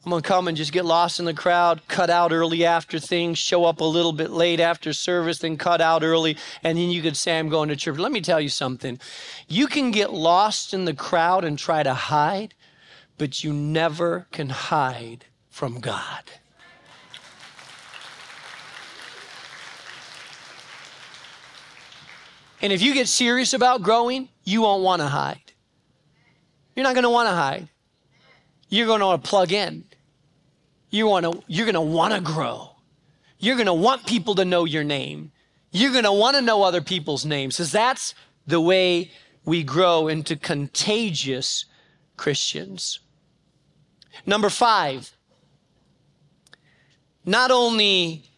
I'm 0.04 0.10
going 0.10 0.20
to 0.20 0.28
come 0.28 0.48
and 0.48 0.56
just 0.56 0.72
get 0.72 0.84
lost 0.84 1.20
in 1.20 1.26
the 1.26 1.34
crowd, 1.34 1.80
cut 1.86 2.10
out 2.10 2.32
early 2.32 2.64
after 2.64 2.98
things, 2.98 3.38
show 3.38 3.64
up 3.64 3.80
a 3.80 3.84
little 3.84 4.12
bit 4.12 4.30
late 4.30 4.58
after 4.58 4.92
service, 4.92 5.38
then 5.38 5.56
cut 5.56 5.80
out 5.80 6.02
early, 6.02 6.36
and 6.64 6.76
then 6.76 6.90
you 6.90 7.02
could 7.02 7.16
say, 7.16 7.38
I'm 7.38 7.48
going 7.48 7.68
to 7.68 7.76
church. 7.76 7.98
Let 7.98 8.10
me 8.10 8.20
tell 8.20 8.40
you 8.40 8.48
something. 8.48 8.98
You 9.46 9.68
can 9.68 9.92
get 9.92 10.12
lost 10.12 10.74
in 10.74 10.86
the 10.86 10.94
crowd 10.94 11.44
and 11.44 11.56
try 11.56 11.84
to 11.84 11.94
hide, 11.94 12.54
but 13.16 13.44
you 13.44 13.52
never 13.52 14.26
can 14.32 14.48
hide 14.48 15.26
from 15.48 15.78
God. 15.78 16.24
And 22.60 22.72
if 22.72 22.82
you 22.82 22.92
get 22.92 23.06
serious 23.06 23.54
about 23.54 23.82
growing, 23.82 24.30
you 24.42 24.62
won't 24.62 24.82
want 24.82 25.00
to 25.00 25.08
hide. 25.08 25.52
You're 26.74 26.84
not 26.84 26.94
going 26.94 27.04
to 27.04 27.10
want 27.10 27.28
to 27.28 27.34
hide. 27.34 27.68
You're 28.68 28.86
going 28.86 29.00
to 29.00 29.06
want 29.06 29.22
to 29.22 29.30
plug 29.30 29.52
in 29.52 29.84
you 30.92 31.08
want 31.08 31.26
to 31.26 31.42
you're 31.48 31.66
going 31.66 31.74
to 31.74 31.80
want 31.80 32.14
to 32.14 32.20
grow. 32.20 32.76
You're 33.38 33.56
going 33.56 33.66
to 33.66 33.74
want 33.74 34.06
people 34.06 34.36
to 34.36 34.44
know 34.44 34.64
your 34.64 34.84
name. 34.84 35.32
You're 35.72 35.90
going 35.90 36.04
to 36.04 36.12
want 36.12 36.36
to 36.36 36.42
know 36.42 36.62
other 36.62 36.82
people's 36.82 37.24
names 37.24 37.56
because 37.56 37.72
that's 37.72 38.14
the 38.46 38.60
way 38.60 39.10
we 39.44 39.64
grow 39.64 40.06
into 40.06 40.36
contagious 40.36 41.64
christians. 42.16 43.00
Number 44.26 44.48
5 44.48 45.16
not 47.24 47.50
only 47.50 48.31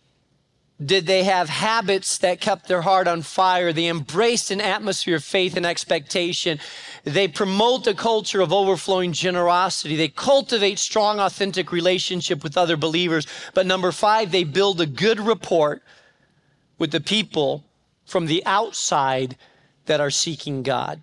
did 0.85 1.07
they 1.07 1.23
have 1.23 1.49
habits 1.49 2.19
that 2.19 2.40
kept 2.40 2.66
their 2.66 2.83
heart 2.83 3.07
on 3.07 3.23
fire 3.23 3.73
they 3.73 3.87
embraced 3.87 4.50
an 4.50 4.61
atmosphere 4.61 5.16
of 5.16 5.25
faith 5.25 5.57
and 5.57 5.64
expectation 5.64 6.59
they 7.04 7.28
promote 7.28 7.87
a 7.87 7.95
culture 7.95 8.40
of 8.40 8.52
overflowing 8.52 9.12
generosity. 9.12 9.95
They 9.95 10.09
cultivate 10.09 10.78
strong, 10.78 11.21
authentic 11.21 11.71
relationship 11.71 12.43
with 12.43 12.57
other 12.57 12.78
believers. 12.78 13.26
But 13.52 13.66
number 13.66 13.93
five, 13.93 14.33
they 14.33 14.45
build 14.45 14.81
a 14.81 14.87
good 14.87 15.21
rapport 15.21 15.83
with 16.78 16.93
the 16.93 17.00
people 17.00 17.64
from 18.07 18.26
the 18.26 18.43
outside 18.47 19.37
that 19.85 20.00
are 20.00 20.11
seeking 20.11 20.62
God. 20.62 21.02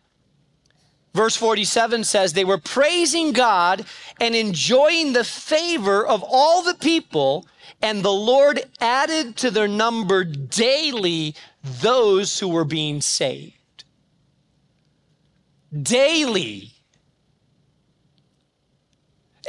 Verse 1.13 1.35
47 1.35 2.03
says 2.03 2.33
they 2.33 2.45
were 2.45 2.57
praising 2.57 3.31
God 3.31 3.85
and 4.19 4.33
enjoying 4.33 5.13
the 5.13 5.23
favor 5.23 6.05
of 6.05 6.23
all 6.27 6.63
the 6.63 6.73
people, 6.73 7.45
and 7.81 8.03
the 8.03 8.11
Lord 8.11 8.61
added 8.79 9.35
to 9.37 9.51
their 9.51 9.67
number 9.67 10.23
daily 10.23 11.35
those 11.63 12.39
who 12.39 12.47
were 12.47 12.65
being 12.65 13.01
saved 13.01 13.55
daily. 15.79 16.71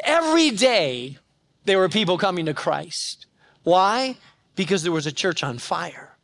Every 0.04 0.50
day, 0.50 1.18
there 1.64 1.78
were 1.78 1.88
people 1.88 2.18
coming 2.18 2.46
to 2.46 2.54
Christ. 2.54 3.26
Why? 3.62 4.16
Because 4.56 4.82
there 4.82 4.92
was 4.92 5.06
a 5.06 5.12
church 5.12 5.42
on 5.42 5.58
fire. 5.58 6.16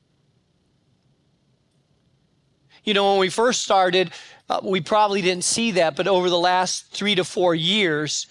You 2.85 2.95
know, 2.95 3.11
when 3.11 3.21
we 3.21 3.29
first 3.29 3.63
started, 3.63 4.11
uh, 4.49 4.61
we 4.63 4.81
probably 4.81 5.21
didn't 5.21 5.45
see 5.45 5.73
that, 5.73 5.95
but 5.95 6.09
over 6.09 6.31
the 6.31 6.39
last 6.39 6.91
three 6.91 7.15
to 7.17 7.25
four 7.25 7.55
years, 7.55 8.27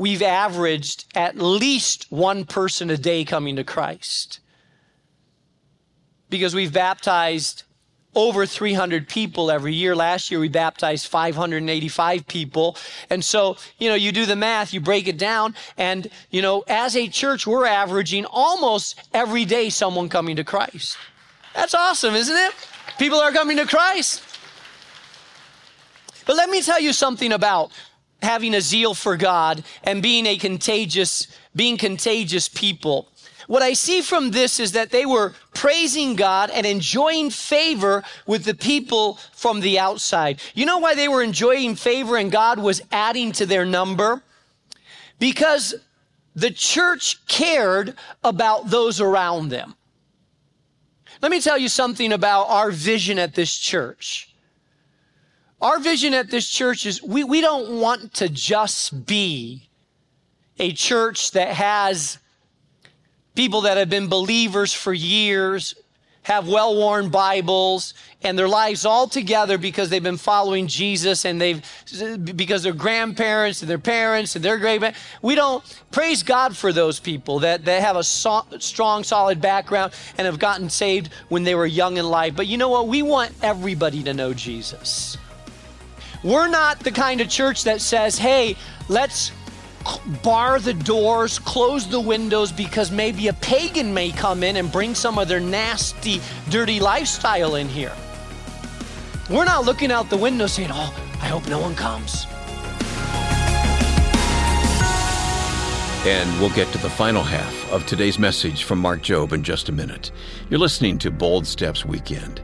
we've 0.00 0.22
averaged 0.22 1.04
at 1.14 1.36
least 1.36 2.06
one 2.08 2.46
person 2.46 2.88
a 2.88 2.96
day 2.96 3.22
coming 3.22 3.56
to 3.56 3.62
Christ. 3.62 4.40
Because 6.30 6.54
we've 6.54 6.72
baptized 6.72 7.64
over 8.14 8.46
300 8.46 9.10
people 9.10 9.50
every 9.50 9.74
year. 9.74 9.94
Last 9.94 10.30
year 10.30 10.40
we 10.40 10.48
baptized 10.48 11.06
585 11.06 12.26
people. 12.26 12.78
And 13.10 13.22
so, 13.22 13.58
you 13.76 13.90
know, 13.90 13.94
you 13.94 14.10
do 14.10 14.24
the 14.24 14.36
math, 14.36 14.72
you 14.72 14.80
break 14.80 15.06
it 15.06 15.18
down, 15.18 15.54
and, 15.76 16.08
you 16.30 16.40
know, 16.40 16.64
as 16.66 16.96
a 16.96 17.06
church, 17.06 17.46
we're 17.46 17.66
averaging 17.66 18.24
almost 18.24 18.98
every 19.12 19.44
day 19.44 19.68
someone 19.68 20.08
coming 20.08 20.36
to 20.36 20.44
Christ. 20.44 20.96
That's 21.54 21.74
awesome, 21.74 22.14
isn't 22.14 22.36
it? 22.36 22.54
People 22.98 23.18
are 23.18 23.32
coming 23.32 23.58
to 23.58 23.66
Christ. 23.66 24.22
But 26.24 26.36
let 26.36 26.48
me 26.48 26.62
tell 26.62 26.80
you 26.80 26.94
something 26.94 27.32
about 27.32 27.70
having 28.22 28.54
a 28.54 28.60
zeal 28.60 28.94
for 28.94 29.16
God 29.16 29.64
and 29.82 30.02
being 30.02 30.26
a 30.26 30.36
contagious, 30.36 31.26
being 31.54 31.76
contagious 31.76 32.48
people. 32.48 33.08
What 33.46 33.62
I 33.62 33.72
see 33.72 34.00
from 34.00 34.30
this 34.30 34.60
is 34.60 34.72
that 34.72 34.90
they 34.90 35.04
were 35.04 35.34
praising 35.54 36.14
God 36.14 36.50
and 36.50 36.64
enjoying 36.64 37.30
favor 37.30 38.04
with 38.26 38.44
the 38.44 38.54
people 38.54 39.18
from 39.32 39.60
the 39.60 39.78
outside. 39.78 40.40
You 40.54 40.66
know 40.66 40.78
why 40.78 40.94
they 40.94 41.08
were 41.08 41.22
enjoying 41.22 41.74
favor 41.74 42.16
and 42.16 42.30
God 42.30 42.60
was 42.60 42.80
adding 42.92 43.32
to 43.32 43.46
their 43.46 43.64
number? 43.64 44.22
Because 45.18 45.74
the 46.36 46.50
church 46.50 47.26
cared 47.26 47.96
about 48.22 48.70
those 48.70 49.00
around 49.00 49.48
them. 49.48 49.74
Let 51.20 51.30
me 51.32 51.40
tell 51.40 51.58
you 51.58 51.68
something 51.68 52.12
about 52.12 52.44
our 52.44 52.70
vision 52.70 53.18
at 53.18 53.34
this 53.34 53.56
church. 53.58 54.29
Our 55.60 55.78
vision 55.78 56.14
at 56.14 56.30
this 56.30 56.48
church 56.48 56.86
is 56.86 57.02
we, 57.02 57.22
we 57.22 57.42
don't 57.42 57.80
want 57.80 58.14
to 58.14 58.28
just 58.28 59.06
be 59.06 59.68
a 60.58 60.72
church 60.72 61.32
that 61.32 61.48
has 61.48 62.18
people 63.34 63.62
that 63.62 63.76
have 63.76 63.90
been 63.90 64.08
believers 64.08 64.72
for 64.72 64.92
years, 64.92 65.74
have 66.22 66.48
well 66.48 66.76
worn 66.76 67.10
Bibles, 67.10 67.92
and 68.22 68.38
their 68.38 68.48
lives 68.48 68.86
all 68.86 69.06
together 69.06 69.58
because 69.58 69.90
they've 69.90 70.02
been 70.02 70.16
following 70.16 70.66
Jesus 70.66 71.26
and 71.26 71.38
they've, 71.38 71.62
because 72.24 72.62
their 72.62 72.72
grandparents 72.72 73.60
and 73.60 73.70
their 73.70 73.78
parents 73.78 74.36
and 74.36 74.44
their 74.44 74.56
great, 74.56 74.82
we 75.20 75.34
don't 75.34 75.62
praise 75.90 76.22
God 76.22 76.56
for 76.56 76.72
those 76.72 77.00
people 77.00 77.40
that, 77.40 77.66
that 77.66 77.82
have 77.82 77.96
a 77.96 78.04
so, 78.04 78.46
strong, 78.58 79.04
solid 79.04 79.42
background 79.42 79.92
and 80.16 80.24
have 80.24 80.38
gotten 80.38 80.70
saved 80.70 81.12
when 81.28 81.44
they 81.44 81.54
were 81.54 81.66
young 81.66 81.98
in 81.98 82.06
life. 82.06 82.34
But 82.34 82.46
you 82.46 82.56
know 82.56 82.70
what? 82.70 82.88
We 82.88 83.02
want 83.02 83.32
everybody 83.42 84.02
to 84.04 84.14
know 84.14 84.32
Jesus. 84.32 85.18
We're 86.22 86.48
not 86.48 86.80
the 86.80 86.90
kind 86.90 87.20
of 87.20 87.28
church 87.28 87.64
that 87.64 87.80
says, 87.80 88.18
hey, 88.18 88.56
let's 88.88 89.32
bar 90.22 90.58
the 90.58 90.74
doors, 90.74 91.38
close 91.38 91.88
the 91.88 92.00
windows 92.00 92.52
because 92.52 92.90
maybe 92.90 93.28
a 93.28 93.32
pagan 93.32 93.94
may 93.94 94.10
come 94.10 94.42
in 94.42 94.56
and 94.56 94.70
bring 94.70 94.94
some 94.94 95.18
of 95.18 95.28
their 95.28 95.40
nasty, 95.40 96.20
dirty 96.50 96.78
lifestyle 96.78 97.54
in 97.54 97.68
here. 97.68 97.94
We're 99.30 99.46
not 99.46 99.64
looking 99.64 99.90
out 99.90 100.10
the 100.10 100.18
window 100.18 100.46
saying, 100.46 100.70
oh, 100.72 100.94
I 101.22 101.28
hope 101.28 101.48
no 101.48 101.58
one 101.58 101.74
comes. 101.74 102.26
And 106.06 106.40
we'll 106.40 106.50
get 106.50 106.70
to 106.72 106.78
the 106.78 106.90
final 106.90 107.22
half 107.22 107.72
of 107.72 107.86
today's 107.86 108.18
message 108.18 108.64
from 108.64 108.78
Mark 108.78 109.02
Jobe 109.02 109.32
in 109.32 109.42
just 109.42 109.68
a 109.68 109.72
minute. 109.72 110.10
You're 110.48 110.58
listening 110.58 110.98
to 110.98 111.10
Bold 111.10 111.46
Steps 111.46 111.84
Weekend. 111.84 112.40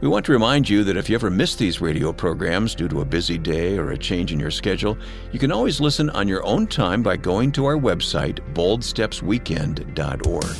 We 0.00 0.08
want 0.08 0.24
to 0.26 0.32
remind 0.32 0.68
you 0.68 0.84
that 0.84 0.96
if 0.96 1.08
you 1.08 1.16
ever 1.16 1.28
miss 1.28 1.56
these 1.56 1.80
radio 1.80 2.12
programs 2.12 2.74
due 2.74 2.88
to 2.88 3.00
a 3.00 3.04
busy 3.04 3.36
day 3.36 3.78
or 3.78 3.90
a 3.90 3.98
change 3.98 4.32
in 4.32 4.38
your 4.38 4.52
schedule, 4.52 4.96
you 5.32 5.38
can 5.38 5.50
always 5.50 5.80
listen 5.80 6.08
on 6.10 6.28
your 6.28 6.44
own 6.46 6.68
time 6.68 7.02
by 7.02 7.16
going 7.16 7.50
to 7.52 7.66
our 7.66 7.76
website, 7.76 8.38
boldstepsweekend.org. 8.54 10.56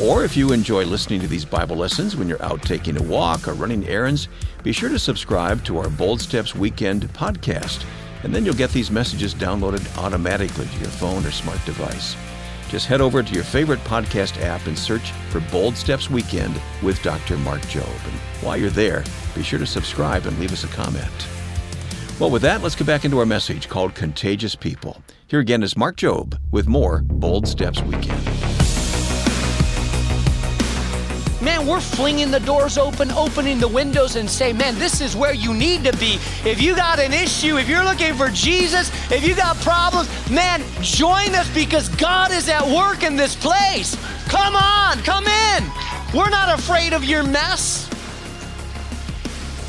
Or 0.00 0.24
if 0.24 0.36
you 0.36 0.52
enjoy 0.52 0.84
listening 0.84 1.20
to 1.20 1.28
these 1.28 1.44
Bible 1.44 1.76
lessons 1.76 2.16
when 2.16 2.28
you're 2.28 2.42
out 2.42 2.62
taking 2.62 2.96
a 2.96 3.02
walk 3.02 3.48
or 3.48 3.54
running 3.54 3.86
errands, 3.88 4.28
be 4.62 4.72
sure 4.72 4.88
to 4.88 4.98
subscribe 4.98 5.64
to 5.64 5.78
our 5.78 5.90
Bold 5.90 6.20
Steps 6.20 6.54
Weekend 6.54 7.12
podcast 7.12 7.84
and 8.22 8.34
then 8.34 8.44
you'll 8.44 8.54
get 8.54 8.70
these 8.70 8.90
messages 8.90 9.34
downloaded 9.34 9.98
automatically 9.98 10.66
to 10.66 10.78
your 10.78 10.88
phone 10.88 11.24
or 11.26 11.30
smart 11.30 11.64
device. 11.64 12.16
Just 12.72 12.86
head 12.86 13.02
over 13.02 13.22
to 13.22 13.34
your 13.34 13.44
favorite 13.44 13.80
podcast 13.80 14.40
app 14.40 14.66
and 14.66 14.78
search 14.78 15.10
for 15.28 15.40
Bold 15.40 15.76
Steps 15.76 16.08
Weekend 16.08 16.58
with 16.82 17.02
Dr. 17.02 17.36
Mark 17.36 17.60
Jobe. 17.62 17.84
And 17.84 18.14
while 18.40 18.56
you're 18.56 18.70
there, 18.70 19.04
be 19.34 19.42
sure 19.42 19.58
to 19.58 19.66
subscribe 19.66 20.24
and 20.24 20.38
leave 20.38 20.54
us 20.54 20.64
a 20.64 20.68
comment. 20.68 21.28
Well, 22.18 22.30
with 22.30 22.40
that, 22.40 22.62
let's 22.62 22.74
get 22.74 22.86
back 22.86 23.04
into 23.04 23.18
our 23.18 23.26
message 23.26 23.68
called 23.68 23.94
Contagious 23.94 24.56
People. 24.56 25.02
Here 25.26 25.40
again 25.40 25.62
is 25.62 25.76
Mark 25.76 25.98
Jobe 25.98 26.40
with 26.50 26.66
more 26.66 27.02
Bold 27.02 27.46
Steps 27.46 27.82
Weekend. 27.82 28.51
Man, 31.62 31.70
we're 31.70 31.80
flinging 31.80 32.32
the 32.32 32.40
doors 32.40 32.76
open, 32.76 33.12
opening 33.12 33.60
the 33.60 33.68
windows, 33.68 34.16
and 34.16 34.28
say, 34.28 34.52
man, 34.52 34.76
this 34.80 35.00
is 35.00 35.14
where 35.14 35.32
you 35.32 35.54
need 35.54 35.84
to 35.84 35.96
be. 35.96 36.18
If 36.44 36.60
you 36.60 36.74
got 36.74 36.98
an 36.98 37.12
issue, 37.12 37.56
if 37.56 37.68
you're 37.68 37.84
looking 37.84 38.14
for 38.14 38.28
Jesus, 38.30 38.90
if 39.12 39.24
you 39.24 39.36
got 39.36 39.56
problems, 39.58 40.08
man, 40.28 40.62
join 40.80 41.34
us 41.36 41.48
because 41.54 41.88
God 41.90 42.32
is 42.32 42.48
at 42.48 42.66
work 42.66 43.04
in 43.04 43.14
this 43.14 43.36
place. 43.36 43.96
Come 44.26 44.56
on, 44.56 44.98
come 45.04 45.24
in. 45.26 45.64
We're 46.12 46.30
not 46.30 46.58
afraid 46.58 46.94
of 46.94 47.04
your 47.04 47.22
mess. 47.22 47.88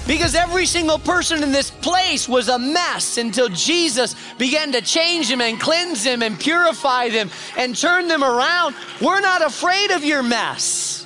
Because 0.07 0.33
every 0.33 0.65
single 0.65 0.97
person 0.97 1.43
in 1.43 1.51
this 1.51 1.69
place 1.69 2.27
was 2.27 2.49
a 2.49 2.57
mess 2.57 3.19
until 3.19 3.49
Jesus 3.49 4.15
began 4.39 4.71
to 4.71 4.81
change 4.81 5.29
them 5.29 5.41
and 5.41 5.59
cleanse 5.59 6.03
them 6.03 6.23
and 6.23 6.39
purify 6.39 7.09
them 7.09 7.29
and 7.55 7.77
turn 7.77 8.07
them 8.07 8.23
around. 8.23 8.73
We're 8.99 9.21
not 9.21 9.43
afraid 9.45 9.91
of 9.91 10.03
your 10.03 10.23
mess. 10.23 11.02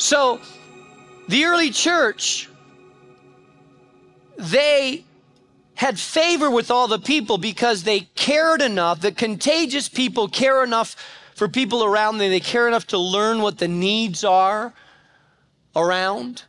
So, 0.00 0.40
the 1.28 1.44
early 1.44 1.70
church, 1.70 2.48
they 4.38 5.04
had 5.74 5.98
favor 5.98 6.50
with 6.50 6.70
all 6.70 6.88
the 6.88 6.98
people 6.98 7.36
because 7.36 7.82
they 7.82 8.00
cared 8.14 8.62
enough. 8.62 9.02
The 9.02 9.12
contagious 9.12 9.90
people 9.90 10.26
care 10.26 10.64
enough 10.64 10.96
for 11.34 11.48
people 11.48 11.84
around 11.84 12.16
them. 12.16 12.30
They 12.30 12.40
care 12.40 12.66
enough 12.66 12.86
to 12.88 12.98
learn 12.98 13.42
what 13.42 13.58
the 13.58 13.68
needs 13.68 14.24
are 14.24 14.72
around. 15.76 16.44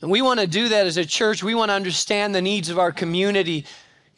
And 0.00 0.10
we 0.10 0.22
want 0.22 0.40
to 0.40 0.48
do 0.48 0.70
that 0.70 0.86
as 0.88 0.96
a 0.96 1.06
church. 1.06 1.44
We 1.44 1.54
want 1.54 1.68
to 1.68 1.74
understand 1.74 2.34
the 2.34 2.42
needs 2.42 2.68
of 2.68 2.80
our 2.80 2.90
community 2.90 3.64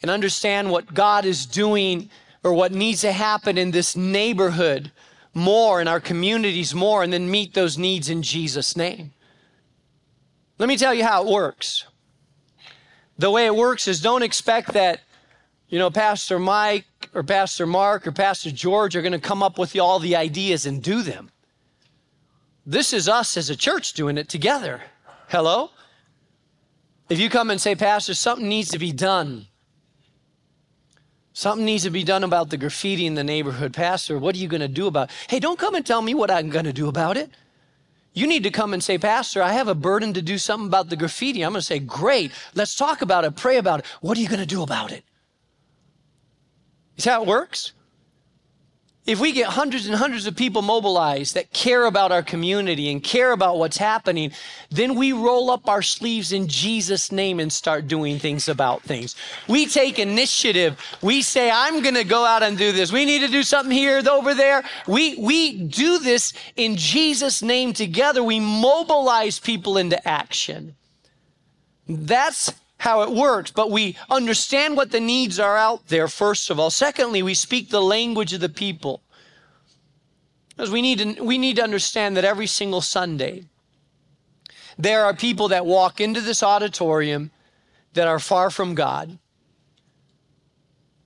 and 0.01 0.09
understand 0.09 0.71
what 0.71 0.91
God 0.91 1.23
is 1.23 1.45
doing 1.45 2.09
or 2.43 2.51
what 2.51 2.71
needs 2.71 3.01
to 3.01 3.11
happen 3.11 3.59
in 3.59 3.69
this 3.69 3.95
neighborhood 3.95 4.91
more 5.35 5.81
in 5.81 5.87
our 5.87 5.99
communities 5.99 6.73
more 6.73 7.03
and 7.03 7.13
then 7.13 7.29
meet 7.29 7.53
those 7.53 7.77
needs 7.77 8.09
in 8.09 8.23
Jesus' 8.23 8.75
name. 8.75 9.11
Let 10.57 10.69
me 10.69 10.77
tell 10.77 10.93
you 10.93 11.03
how 11.03 11.23
it 11.23 11.31
works. 11.31 11.85
The 13.17 13.29
way 13.29 13.45
it 13.45 13.55
works 13.55 13.87
is 13.87 14.01
don't 14.01 14.23
expect 14.23 14.73
that, 14.73 15.01
you 15.67 15.77
know, 15.77 15.91
Pastor 15.91 16.39
Mike 16.39 16.85
or 17.13 17.21
Pastor 17.21 17.65
Mark 17.65 18.07
or 18.07 18.13
Pastor 18.13 18.49
George 18.49 18.95
are 18.95 19.01
going 19.01 19.11
to 19.11 19.19
come 19.19 19.43
up 19.43 19.59
with 19.59 19.77
all 19.77 19.99
the 19.99 20.15
ideas 20.15 20.65
and 20.65 20.81
do 20.81 21.01
them. 21.01 21.29
This 22.65 22.93
is 22.93 23.07
us 23.09 23.35
as 23.37 23.49
a 23.49 23.55
church 23.55 23.93
doing 23.93 24.17
it 24.17 24.29
together. 24.29 24.83
Hello? 25.27 25.71
If 27.09 27.19
you 27.19 27.29
come 27.29 27.51
and 27.51 27.59
say, 27.59 27.75
Pastor, 27.75 28.13
something 28.13 28.47
needs 28.47 28.69
to 28.71 28.79
be 28.79 28.91
done, 28.91 29.47
Something 31.35 31.65
needs 31.65 31.83
to 31.83 31.89
be 31.89 32.05
done 32.05 32.23
about 32.23 32.49
the 32.49 32.55
graffiti 32.55 33.05
in 33.05 33.15
the 33.15 33.23
neighborhood. 33.23 33.73
Pastor, 33.73 34.17
what 34.17 34.35
are 34.35 34.37
you 34.37 34.47
going 34.47 34.61
to 34.61 34.69
do 34.69 34.87
about 34.87 35.09
it? 35.09 35.15
Hey, 35.29 35.41
don't 35.41 35.59
come 35.59 35.75
and 35.75 35.85
tell 35.85 36.01
me 36.01 36.13
what 36.13 36.31
I'm 36.31 36.49
going 36.49 36.63
to 36.63 36.71
do 36.71 36.87
about 36.87 37.17
it. 37.17 37.29
You 38.13 38.25
need 38.25 38.43
to 38.43 38.51
come 38.51 38.73
and 38.73 38.81
say, 38.81 38.97
Pastor, 38.97 39.43
I 39.43 39.51
have 39.51 39.67
a 39.67 39.75
burden 39.75 40.13
to 40.13 40.21
do 40.21 40.37
something 40.37 40.67
about 40.67 40.87
the 40.87 40.95
graffiti. 40.95 41.43
I'm 41.43 41.51
going 41.51 41.59
to 41.59 41.65
say, 41.65 41.79
Great, 41.79 42.31
let's 42.53 42.73
talk 42.73 43.01
about 43.01 43.25
it, 43.25 43.35
pray 43.35 43.57
about 43.57 43.81
it. 43.81 43.85
What 43.99 44.17
are 44.17 44.21
you 44.21 44.29
going 44.29 44.39
to 44.39 44.45
do 44.45 44.63
about 44.63 44.93
it? 44.93 45.03
Is 46.95 47.03
that 47.03 47.11
how 47.11 47.23
it 47.23 47.27
works? 47.27 47.73
If 49.05 49.19
we 49.19 49.31
get 49.31 49.49
hundreds 49.49 49.85
and 49.85 49.95
hundreds 49.95 50.25
of 50.25 50.35
people 50.35 50.63
mobilized 50.63 51.35
that 51.35 51.53
care 51.53 51.85
about 51.85 52.11
our 52.11 52.23
community 52.23 52.91
and 52.91 53.03
care 53.03 53.31
about 53.31 53.57
what's 53.57 53.77
happening, 53.77 54.31
then 54.71 54.95
we 54.95 55.11
roll 55.11 55.51
up 55.51 55.69
our 55.69 55.83
sleeves 55.83 56.31
in 56.31 56.47
Jesus' 56.47 57.11
name 57.11 57.39
and 57.39 57.53
start 57.53 57.87
doing 57.87 58.17
things 58.17 58.49
about 58.49 58.81
things. 58.81 59.15
We 59.47 59.67
take 59.67 59.99
initiative. 59.99 60.79
We 61.03 61.21
say, 61.21 61.51
I'm 61.51 61.83
going 61.83 61.95
to 61.95 62.03
go 62.03 62.25
out 62.25 62.41
and 62.41 62.57
do 62.57 62.71
this. 62.71 62.91
We 62.91 63.05
need 63.05 63.19
to 63.19 63.27
do 63.27 63.43
something 63.43 63.71
here, 63.71 64.01
over 64.09 64.33
there. 64.33 64.63
We, 64.87 65.15
we 65.17 65.63
do 65.63 65.99
this 65.99 66.33
in 66.55 66.75
Jesus' 66.75 67.41
name 67.41 67.73
together. 67.73 68.23
We 68.23 68.39
mobilize 68.39 69.39
people 69.39 69.77
into 69.77 70.05
action. 70.07 70.75
That's 71.87 72.51
how 72.77 73.01
it 73.01 73.11
works, 73.11 73.51
but 73.51 73.71
we 73.71 73.97
understand 74.09 74.75
what 74.75 74.91
the 74.91 74.99
needs 74.99 75.39
are 75.39 75.57
out 75.57 75.87
there, 75.87 76.07
first 76.07 76.49
of 76.49 76.59
all. 76.59 76.69
Secondly, 76.69 77.23
we 77.23 77.33
speak 77.33 77.69
the 77.69 77.81
language 77.81 78.33
of 78.33 78.41
the 78.41 78.49
people. 78.49 79.01
Because 80.49 80.71
we 80.71 80.81
need 80.81 80.99
to, 80.99 81.23
we 81.23 81.37
need 81.37 81.57
to 81.57 81.63
understand 81.63 82.15
that 82.15 82.25
every 82.25 82.47
single 82.47 82.81
Sunday, 82.81 83.45
there 84.77 85.03
are 85.05 85.13
people 85.13 85.49
that 85.49 85.65
walk 85.65 85.99
into 85.99 86.21
this 86.21 86.43
auditorium 86.43 87.31
that 87.93 88.07
are 88.07 88.19
far 88.19 88.49
from 88.49 88.75
God, 88.75 89.17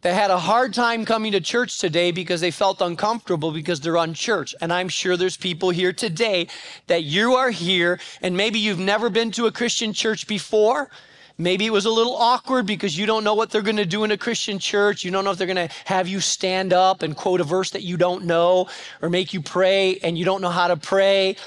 that 0.01 0.13
had 0.13 0.32
a 0.32 0.39
hard 0.39 0.73
time 0.73 1.05
coming 1.05 1.32
to 1.34 1.41
church 1.41 1.77
today 1.77 2.12
because 2.12 2.41
they 2.41 2.51
felt 2.51 2.82
uncomfortable 2.82 3.51
because 3.51 3.82
they're 3.82 3.97
unchurched. 3.97 4.55
And 4.62 4.71
I'm 4.71 4.88
sure 4.88 5.17
there's 5.17 5.38
people 5.38 5.71
here 5.71 5.93
today 5.93 6.47
that 6.88 7.03
you 7.03 7.36
are 7.36 7.51
here 7.51 7.99
and 8.21 8.36
maybe 8.38 8.60
you've 8.60 8.79
never 8.79 9.10
been 9.10 9.32
to 9.32 9.47
a 9.47 9.51
Christian 9.51 9.93
church 9.93 10.25
before 10.25 10.89
Maybe 11.41 11.65
it 11.65 11.71
was 11.71 11.86
a 11.86 11.89
little 11.89 12.17
awkward 12.17 12.65
because 12.65 12.97
you 12.97 13.06
don't 13.06 13.23
know 13.23 13.34
what 13.34 13.49
they're 13.49 13.62
going 13.62 13.78
to 13.78 13.86
do 13.86 14.04
in 14.04 14.12
a 14.12 14.17
Christian 14.17 14.60
church. 14.60 15.06
You 15.06 15.12
don't 15.12 15.23
know 15.23 15.32
if 15.32 15.38
they're 15.38 15.47
going 15.47 15.69
to 15.69 15.73
have 15.86 16.06
you 16.06 16.19
stand 16.19 16.73
up 16.73 17.02
and 17.02 17.15
quote 17.15 17.39
a 17.39 17.45
verse 17.45 17.69
that 17.69 17.82
you 17.82 17.95
don't 17.95 18.25
know 18.25 18.67
or 19.02 19.10
make 19.10 19.34
you 19.34 19.41
pray 19.41 19.99
and 20.04 20.17
you 20.17 20.25
don't 20.25 20.41
know 20.41 20.49
how 20.49 20.67
to 20.67 20.75
pray 20.75 21.38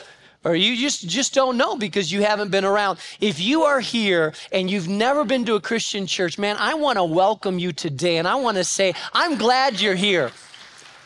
or 0.45 0.57
you 0.57 0.77
just 0.77 1.07
just 1.07 1.35
don't 1.35 1.59
know 1.59 1.77
because 1.77 2.11
you 2.11 2.23
haven't 2.23 2.51
been 2.51 2.65
around. 2.65 2.99
If 3.21 3.39
you 3.39 3.65
are 3.65 3.81
here 3.81 4.33
and 4.51 4.71
you've 4.71 4.89
never 4.89 5.25
been 5.25 5.45
to 5.45 5.57
a 5.57 5.61
Christian 5.61 6.07
church, 6.07 6.39
man, 6.39 6.57
I 6.59 6.73
want 6.73 6.97
to 6.97 7.05
welcome 7.05 7.59
you 7.59 7.73
today 7.73 8.17
and 8.17 8.27
I 8.27 8.37
want 8.37 8.57
to 8.57 8.65
say 8.65 8.95
I'm 9.13 9.37
glad 9.37 9.79
you're 9.79 9.95
here. 9.95 10.33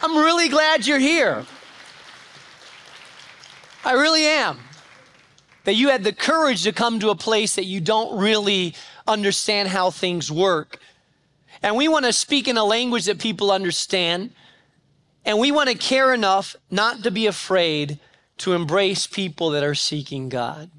I'm 0.01 0.16
really 0.16 0.49
glad 0.49 0.87
you're 0.87 1.01
here. 1.01 1.44
I 3.85 3.94
really 3.94 4.25
am 4.25 4.61
that 5.66 5.74
you 5.74 5.88
had 5.88 6.05
the 6.05 6.12
courage 6.12 6.62
to 6.62 6.72
come 6.72 7.00
to 7.00 7.11
a 7.11 7.16
place 7.16 7.57
that 7.57 7.64
you 7.64 7.81
don't 7.81 8.20
really 8.20 8.72
understand 9.05 9.68
how 9.68 9.90
things 9.90 10.31
work. 10.31 10.79
And 11.61 11.74
we 11.74 11.88
want 11.88 12.05
to 12.05 12.12
speak 12.12 12.46
in 12.46 12.57
a 12.57 12.62
language 12.62 13.07
that 13.07 13.18
people 13.18 13.50
understand. 13.50 14.31
And 15.24 15.40
we 15.40 15.50
want 15.50 15.68
to 15.68 15.74
care 15.74 16.14
enough 16.14 16.55
not 16.70 17.02
to 17.02 17.11
be 17.11 17.26
afraid 17.26 17.98
to 18.38 18.52
embrace 18.52 19.09
people 19.09 19.50
that 19.50 19.64
are 19.64 19.74
seeking 19.74 20.29
God. 20.29 20.70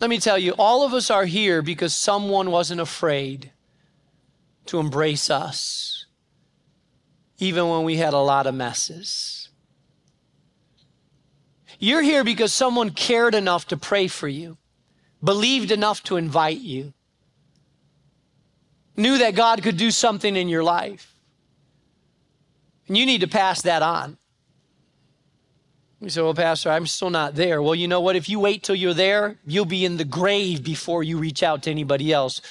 Let 0.00 0.08
me 0.08 0.18
tell 0.18 0.38
you, 0.38 0.54
all 0.58 0.82
of 0.86 0.94
us 0.94 1.10
are 1.10 1.26
here 1.26 1.60
because 1.60 1.94
someone 1.94 2.50
wasn't 2.50 2.80
afraid 2.80 3.52
to 4.64 4.78
embrace 4.78 5.28
us, 5.28 6.06
even 7.36 7.68
when 7.68 7.84
we 7.84 7.98
had 7.98 8.14
a 8.14 8.18
lot 8.18 8.46
of 8.46 8.54
messes. 8.54 9.39
You're 11.80 12.02
here 12.02 12.22
because 12.24 12.52
someone 12.52 12.90
cared 12.90 13.34
enough 13.34 13.66
to 13.68 13.76
pray 13.76 14.06
for 14.06 14.28
you, 14.28 14.58
believed 15.24 15.70
enough 15.70 16.02
to 16.04 16.18
invite 16.18 16.60
you, 16.60 16.92
knew 18.96 19.16
that 19.16 19.34
God 19.34 19.62
could 19.62 19.78
do 19.78 19.90
something 19.90 20.36
in 20.36 20.50
your 20.50 20.62
life. 20.62 21.14
And 22.86 22.98
you 22.98 23.06
need 23.06 23.22
to 23.22 23.28
pass 23.28 23.62
that 23.62 23.82
on. 23.82 24.18
You 26.00 26.10
say, 26.10 26.20
Well, 26.20 26.34
Pastor, 26.34 26.70
I'm 26.70 26.86
still 26.86 27.08
not 27.08 27.34
there. 27.34 27.62
Well, 27.62 27.74
you 27.74 27.88
know 27.88 28.00
what? 28.02 28.14
If 28.14 28.28
you 28.28 28.40
wait 28.40 28.62
till 28.62 28.74
you're 28.74 28.94
there, 28.94 29.38
you'll 29.46 29.64
be 29.64 29.86
in 29.86 29.96
the 29.96 30.04
grave 30.04 30.62
before 30.62 31.02
you 31.02 31.16
reach 31.16 31.42
out 31.42 31.62
to 31.62 31.70
anybody 31.70 32.12
else 32.12 32.42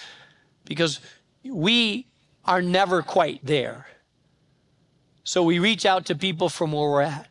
because 0.66 1.00
we 1.44 2.08
are 2.46 2.64
never 2.64 3.04
quite 3.04 3.46
there. 3.46 3.86
So 5.24 5.44
we 5.44 5.60
reach 5.60 5.86
out 5.86 6.08
to 6.08 6.16
people 6.16 6.50
from 6.50 6.72
where 6.72 6.90
we're 6.90 7.02
at. 7.02 7.29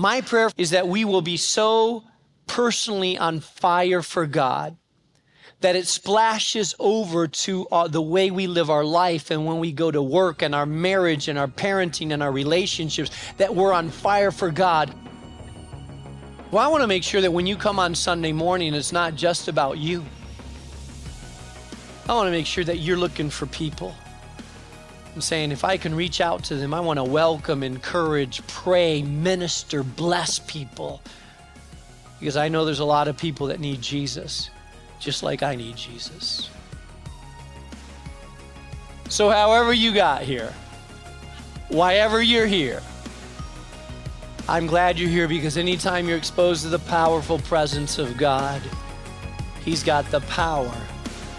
My 0.00 0.22
prayer 0.22 0.48
is 0.56 0.70
that 0.70 0.88
we 0.88 1.04
will 1.04 1.20
be 1.20 1.36
so 1.36 2.04
personally 2.46 3.18
on 3.18 3.40
fire 3.40 4.00
for 4.00 4.24
God 4.24 4.78
that 5.60 5.76
it 5.76 5.86
splashes 5.86 6.74
over 6.78 7.28
to 7.28 7.66
uh, 7.70 7.86
the 7.86 8.00
way 8.00 8.30
we 8.30 8.46
live 8.46 8.70
our 8.70 8.82
life 8.82 9.30
and 9.30 9.44
when 9.44 9.58
we 9.58 9.72
go 9.72 9.90
to 9.90 10.00
work 10.00 10.40
and 10.40 10.54
our 10.54 10.64
marriage 10.64 11.28
and 11.28 11.38
our 11.38 11.48
parenting 11.48 12.14
and 12.14 12.22
our 12.22 12.32
relationships, 12.32 13.10
that 13.36 13.54
we're 13.54 13.74
on 13.74 13.90
fire 13.90 14.30
for 14.30 14.50
God. 14.50 14.90
Well, 16.50 16.64
I 16.64 16.68
want 16.68 16.80
to 16.80 16.88
make 16.88 17.04
sure 17.04 17.20
that 17.20 17.34
when 17.34 17.46
you 17.46 17.58
come 17.58 17.78
on 17.78 17.94
Sunday 17.94 18.32
morning, 18.32 18.72
it's 18.72 18.92
not 18.92 19.16
just 19.16 19.48
about 19.48 19.76
you. 19.76 20.02
I 22.08 22.14
want 22.14 22.26
to 22.26 22.32
make 22.32 22.46
sure 22.46 22.64
that 22.64 22.78
you're 22.78 22.96
looking 22.96 23.28
for 23.28 23.44
people. 23.44 23.94
I'm 25.14 25.20
saying 25.20 25.50
if 25.50 25.64
I 25.64 25.76
can 25.76 25.94
reach 25.94 26.20
out 26.20 26.44
to 26.44 26.56
them, 26.56 26.72
I 26.72 26.80
want 26.80 26.98
to 26.98 27.04
welcome, 27.04 27.62
encourage, 27.62 28.46
pray, 28.46 29.02
minister, 29.02 29.82
bless 29.82 30.38
people. 30.38 31.02
Because 32.20 32.36
I 32.36 32.48
know 32.48 32.64
there's 32.64 32.80
a 32.80 32.84
lot 32.84 33.08
of 33.08 33.16
people 33.16 33.48
that 33.48 33.60
need 33.60 33.82
Jesus, 33.82 34.50
just 35.00 35.22
like 35.22 35.42
I 35.42 35.56
need 35.56 35.76
Jesus. 35.76 36.50
So, 39.08 39.30
however 39.30 39.72
you 39.72 39.92
got 39.92 40.22
here, 40.22 40.52
why 41.68 41.96
ever 41.96 42.22
you're 42.22 42.46
here, 42.46 42.80
I'm 44.48 44.66
glad 44.66 44.98
you're 44.98 45.10
here 45.10 45.26
because 45.26 45.56
anytime 45.56 46.08
you're 46.08 46.18
exposed 46.18 46.62
to 46.62 46.68
the 46.68 46.78
powerful 46.78 47.38
presence 47.40 47.98
of 47.98 48.16
God, 48.16 48.62
He's 49.64 49.82
got 49.82 50.08
the 50.10 50.20
power 50.22 50.74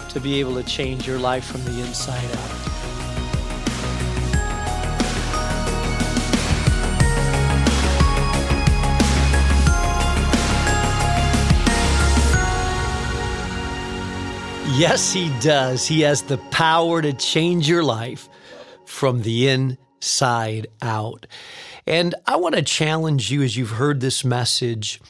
to 0.09 0.19
be 0.19 0.39
able 0.41 0.55
to 0.55 0.63
change 0.63 1.07
your 1.07 1.19
life 1.19 1.45
from 1.45 1.63
the 1.63 1.79
inside 1.79 2.29
out. 2.35 2.70
Yes, 14.73 15.11
He 15.11 15.29
does. 15.41 15.85
He 15.85 16.01
has 16.01 16.21
the 16.21 16.37
power 16.37 17.01
to 17.01 17.11
change 17.11 17.67
your 17.67 17.83
life 17.83 18.29
from 18.85 19.21
the 19.21 19.49
inside 19.49 20.67
out. 20.81 21.27
And 21.85 22.15
I 22.25 22.37
want 22.37 22.55
to 22.55 22.61
challenge 22.61 23.29
you 23.31 23.41
as 23.43 23.57
you've 23.57 23.71
heard 23.71 23.99
this 23.99 24.23
message 24.23 25.01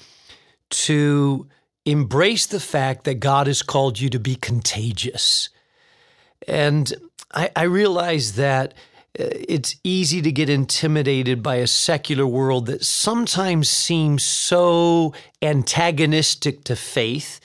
to 0.71 1.47
embrace 1.85 2.47
the 2.47 2.59
fact 2.59 3.03
that 3.03 3.15
God 3.15 3.45
has 3.47 3.61
called 3.61 3.99
you 3.99 4.09
to 4.09 4.19
be 4.19 4.35
contagious. 4.35 5.49
And 6.47 6.91
I, 7.31 7.51
I 7.55 7.63
realize 7.63 8.33
that 8.33 8.73
uh, 9.19 9.29
it's 9.47 9.75
easy 9.83 10.21
to 10.23 10.31
get 10.31 10.49
intimidated 10.49 11.43
by 11.43 11.57
a 11.57 11.67
secular 11.67 12.25
world 12.25 12.65
that 12.65 12.83
sometimes 12.83 13.69
seems 13.69 14.23
so 14.23 15.13
antagonistic 15.41 16.63
to 16.63 16.75
faith 16.75 17.39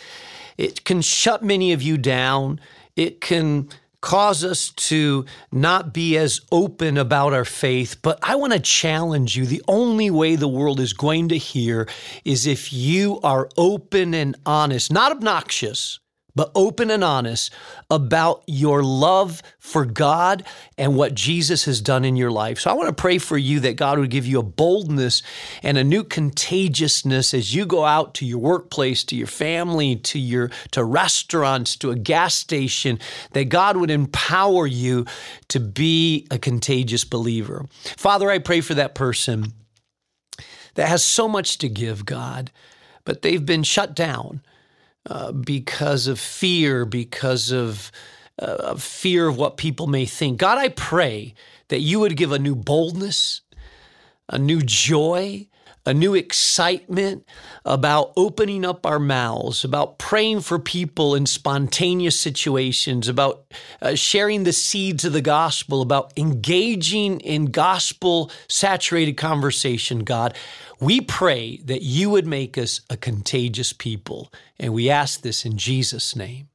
it 0.58 0.84
can 0.84 1.02
shut 1.02 1.42
many 1.42 1.72
of 1.72 1.82
you 1.82 1.98
down. 1.98 2.60
It 2.96 3.20
can 3.20 3.68
cause 4.00 4.44
us 4.44 4.70
to 4.70 5.24
not 5.50 5.92
be 5.92 6.16
as 6.16 6.40
open 6.52 6.96
about 6.96 7.32
our 7.32 7.44
faith. 7.44 7.96
But 8.02 8.18
I 8.22 8.36
want 8.36 8.52
to 8.52 8.60
challenge 8.60 9.36
you. 9.36 9.46
The 9.46 9.62
only 9.66 10.10
way 10.10 10.36
the 10.36 10.48
world 10.48 10.78
is 10.78 10.92
going 10.92 11.28
to 11.30 11.38
hear 11.38 11.88
is 12.24 12.46
if 12.46 12.72
you 12.72 13.20
are 13.22 13.48
open 13.56 14.14
and 14.14 14.36
honest, 14.46 14.92
not 14.92 15.12
obnoxious, 15.12 15.98
but 16.36 16.52
open 16.54 16.90
and 16.90 17.02
honest 17.02 17.52
about 17.90 18.44
your 18.46 18.84
love 18.84 19.42
for 19.58 19.84
God 19.84 20.44
and 20.78 20.94
what 20.94 21.14
Jesus 21.14 21.64
has 21.64 21.80
done 21.80 22.04
in 22.04 22.14
your 22.14 22.30
life. 22.30 22.60
So 22.60 22.70
I 22.70 22.74
want 22.74 22.88
to 22.88 23.00
pray 23.00 23.18
for 23.18 23.38
you 23.38 23.58
that 23.60 23.76
God 23.76 23.98
would 23.98 24.10
give 24.10 24.26
you 24.26 24.38
a 24.38 24.44
boldness 24.44 25.22
and 25.62 25.78
a 25.78 25.82
new 25.82 26.04
contagiousness 26.04 27.34
as 27.34 27.54
you 27.54 27.66
go 27.66 27.84
out 27.84 28.14
to 28.14 28.26
your 28.26 28.38
workplace, 28.38 29.02
to 29.04 29.16
your 29.16 29.26
family, 29.26 29.96
to 29.96 30.18
your 30.18 30.50
to 30.72 30.84
restaurants, 30.84 31.74
to 31.76 31.90
a 31.90 31.96
gas 31.96 32.34
station, 32.34 33.00
that 33.32 33.48
God 33.48 33.78
would 33.78 33.90
empower 33.90 34.66
you 34.66 35.06
to 35.48 35.58
be 35.58 36.26
a 36.30 36.38
contagious 36.38 37.04
believer. 37.04 37.64
Father, 37.96 38.30
I 38.30 38.38
pray 38.38 38.60
for 38.60 38.74
that 38.74 38.94
person 38.94 39.54
that 40.74 40.88
has 40.88 41.02
so 41.02 41.26
much 41.26 41.56
to 41.58 41.68
give, 41.70 42.04
God, 42.04 42.50
but 43.04 43.22
they've 43.22 43.44
been 43.44 43.62
shut 43.62 43.94
down 43.94 44.42
uh, 45.08 45.32
because 45.32 46.06
of 46.06 46.18
fear, 46.18 46.84
because 46.84 47.52
of, 47.52 47.90
uh, 48.38 48.74
fear 48.76 49.28
of 49.28 49.36
what 49.36 49.56
people 49.56 49.86
may 49.86 50.04
think. 50.04 50.38
God, 50.38 50.58
I 50.58 50.68
pray 50.68 51.34
that 51.68 51.80
you 51.80 52.00
would 52.00 52.16
give 52.16 52.32
a 52.32 52.38
new 52.38 52.54
boldness, 52.54 53.42
a 54.28 54.38
new 54.38 54.60
joy, 54.62 55.46
a 55.86 55.94
new 55.94 56.14
excitement 56.14 57.24
about 57.64 58.12
opening 58.16 58.64
up 58.64 58.84
our 58.84 58.98
mouths, 58.98 59.62
about 59.62 59.98
praying 59.98 60.40
for 60.40 60.58
people 60.58 61.14
in 61.14 61.24
spontaneous 61.26 62.18
situations, 62.18 63.08
about 63.08 63.44
uh, 63.80 63.94
sharing 63.94 64.42
the 64.42 64.52
seeds 64.52 65.04
of 65.04 65.12
the 65.12 65.22
gospel, 65.22 65.80
about 65.80 66.12
engaging 66.16 67.20
in 67.20 67.46
gospel 67.46 68.30
saturated 68.48 69.16
conversation, 69.16 70.00
God. 70.00 70.34
We 70.78 71.00
pray 71.00 71.58
that 71.64 71.82
you 71.82 72.10
would 72.10 72.26
make 72.26 72.58
us 72.58 72.82
a 72.90 72.96
contagious 72.96 73.72
people. 73.72 74.32
And 74.58 74.74
we 74.74 74.90
ask 74.90 75.22
this 75.22 75.44
in 75.44 75.56
Jesus' 75.56 76.14
name. 76.14 76.48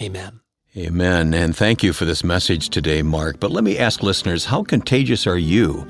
Amen. 0.00 0.40
Amen. 0.76 1.32
And 1.34 1.56
thank 1.56 1.82
you 1.82 1.92
for 1.92 2.04
this 2.04 2.22
message 2.22 2.68
today, 2.68 3.02
Mark. 3.02 3.40
But 3.40 3.50
let 3.50 3.64
me 3.64 3.78
ask 3.78 4.02
listeners 4.02 4.44
how 4.44 4.62
contagious 4.62 5.26
are 5.26 5.38
you? 5.38 5.86